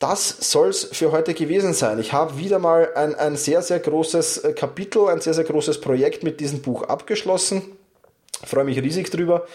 das 0.00 0.50
soll's 0.50 0.88
für 0.90 1.12
heute 1.12 1.34
gewesen 1.34 1.74
sein. 1.74 1.98
Ich 1.98 2.14
habe 2.14 2.38
wieder 2.38 2.58
mal 2.58 2.94
ein, 2.94 3.14
ein 3.14 3.36
sehr, 3.36 3.60
sehr 3.60 3.78
großes 3.78 4.38
äh, 4.38 4.52
Kapitel, 4.54 5.08
ein 5.08 5.20
sehr, 5.20 5.34
sehr 5.34 5.44
großes 5.44 5.82
Projekt 5.82 6.22
mit 6.22 6.40
diesem 6.40 6.62
Buch 6.62 6.84
abgeschlossen. 6.84 7.60
Ich 8.42 8.48
freue 8.48 8.64
mich 8.64 8.80
riesig 8.80 9.10
drüber. 9.10 9.46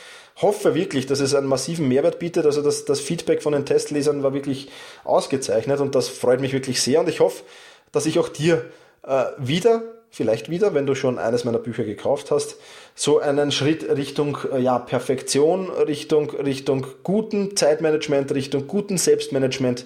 Hoffe 0.44 0.76
wirklich, 0.76 1.08
dass 1.08 1.22
es 1.22 1.34
einen 1.34 1.48
massiven 1.48 1.88
Mehrwert 1.88 2.20
bietet. 2.20 2.46
Also 2.46 2.62
das, 2.62 2.86
das 2.86 3.00
Feedback 3.00 3.42
von 3.42 3.54
den 3.54 3.66
Testlesern 3.66 4.22
war 4.22 4.32
wirklich 4.36 4.70
ausgezeichnet 5.04 5.80
und 5.80 5.96
das 5.96 6.08
freut 6.08 6.40
mich 6.40 6.54
wirklich 6.54 6.80
sehr. 6.80 7.00
Und 7.00 7.10
ich 7.10 7.20
hoffe, 7.20 7.44
dass 7.92 8.06
ich 8.06 8.20
auch 8.20 8.30
dir 8.30 8.64
äh, 9.08 9.26
wieder 9.40 9.82
vielleicht 10.18 10.50
wieder, 10.50 10.74
wenn 10.74 10.88
du 10.88 10.96
schon 10.96 11.20
eines 11.20 11.46
meiner 11.46 11.60
Bücher 11.60 11.84
gekauft 11.84 12.32
hast, 12.32 12.56
so 12.96 13.20
einen 13.20 13.52
Schritt 13.52 13.88
Richtung 13.96 14.40
äh, 14.52 14.60
ja, 14.60 14.80
Perfektion, 14.80 15.70
Richtung, 15.70 16.32
Richtung 16.32 16.88
guten 17.04 17.56
Zeitmanagement, 17.56 18.34
Richtung 18.34 18.66
guten 18.66 18.98
Selbstmanagement, 18.98 19.86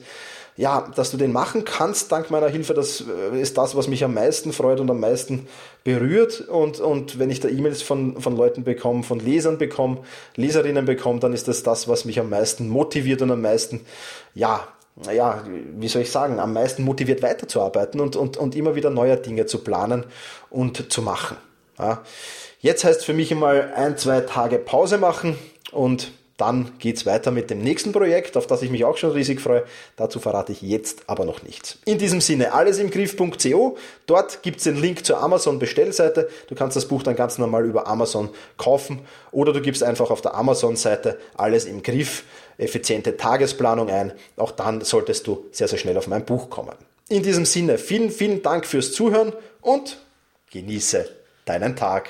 ja, 0.55 0.89
dass 0.95 1.11
du 1.11 1.17
den 1.17 1.33
machen 1.33 1.65
kannst 1.65 2.13
dank 2.13 2.31
meiner 2.31 2.47
Hilfe, 2.47 2.73
das 2.73 3.03
äh, 3.33 3.41
ist 3.41 3.57
das, 3.57 3.75
was 3.75 3.89
mich 3.89 4.05
am 4.05 4.13
meisten 4.13 4.53
freut 4.53 4.79
und 4.79 4.89
am 4.89 5.01
meisten 5.01 5.47
berührt. 5.83 6.47
Und, 6.47 6.79
und 6.79 7.19
wenn 7.19 7.29
ich 7.29 7.41
da 7.41 7.49
E-Mails 7.49 7.81
von, 7.81 8.21
von 8.21 8.37
Leuten 8.37 8.63
bekomme, 8.63 9.03
von 9.03 9.19
Lesern 9.19 9.57
bekomme, 9.57 9.97
Leserinnen 10.37 10.85
bekomme, 10.85 11.19
dann 11.19 11.33
ist 11.33 11.49
das 11.49 11.63
das, 11.63 11.89
was 11.89 12.05
mich 12.05 12.21
am 12.21 12.29
meisten 12.29 12.69
motiviert 12.69 13.21
und 13.21 13.31
am 13.31 13.41
meisten, 13.41 13.81
ja, 14.33 14.65
ja, 15.11 15.43
wie 15.45 15.87
soll 15.87 16.03
ich 16.03 16.11
sagen, 16.11 16.39
am 16.39 16.53
meisten 16.53 16.83
motiviert 16.83 17.21
weiterzuarbeiten 17.21 17.99
und, 17.99 18.15
und, 18.15 18.37
und 18.37 18.55
immer 18.55 18.75
wieder 18.75 18.89
neue 18.89 19.17
Dinge 19.17 19.45
zu 19.45 19.59
planen 19.59 20.05
und 20.49 20.91
zu 20.91 21.01
machen. 21.01 21.37
Ja. 21.79 22.03
Jetzt 22.59 22.83
heißt 22.83 23.03
für 23.03 23.13
mich 23.13 23.31
einmal 23.31 23.73
ein, 23.75 23.97
zwei 23.97 24.21
Tage 24.21 24.59
Pause 24.59 24.97
machen 24.97 25.37
und 25.71 26.11
dann 26.41 26.71
geht's 26.79 27.05
weiter 27.05 27.29
mit 27.29 27.51
dem 27.51 27.59
nächsten 27.59 27.91
Projekt, 27.91 28.35
auf 28.35 28.47
das 28.47 28.63
ich 28.63 28.71
mich 28.71 28.83
auch 28.83 28.97
schon 28.97 29.11
riesig 29.11 29.39
freue. 29.39 29.63
Dazu 29.95 30.19
verrate 30.19 30.51
ich 30.51 30.63
jetzt 30.63 31.03
aber 31.05 31.23
noch 31.23 31.43
nichts. 31.43 31.77
In 31.85 31.99
diesem 31.99 32.19
Sinne, 32.19 32.53
alles 32.53 32.79
im 32.79 32.89
Griff.co. 32.89 33.77
Dort 34.07 34.41
gibt's 34.41 34.63
den 34.63 34.75
Link 34.75 35.05
zur 35.05 35.21
Amazon 35.21 35.59
Bestellseite. 35.59 36.29
Du 36.47 36.55
kannst 36.55 36.75
das 36.75 36.87
Buch 36.87 37.03
dann 37.03 37.15
ganz 37.15 37.37
normal 37.37 37.63
über 37.65 37.85
Amazon 37.85 38.29
kaufen 38.57 39.01
oder 39.31 39.53
du 39.53 39.61
gibst 39.61 39.83
einfach 39.83 40.09
auf 40.09 40.21
der 40.21 40.33
Amazon-Seite 40.33 41.19
alles 41.35 41.65
im 41.65 41.83
Griff, 41.83 42.23
effiziente 42.57 43.17
Tagesplanung 43.17 43.91
ein. 43.91 44.11
Auch 44.35 44.51
dann 44.51 44.81
solltest 44.81 45.27
du 45.27 45.45
sehr, 45.51 45.67
sehr 45.67 45.77
schnell 45.77 45.97
auf 45.99 46.07
mein 46.07 46.25
Buch 46.25 46.49
kommen. 46.49 46.75
In 47.07 47.21
diesem 47.21 47.45
Sinne, 47.45 47.77
vielen, 47.77 48.09
vielen 48.09 48.41
Dank 48.41 48.65
fürs 48.65 48.93
Zuhören 48.93 49.33
und 49.61 49.99
genieße 50.49 51.07
deinen 51.45 51.75
Tag. 51.75 52.09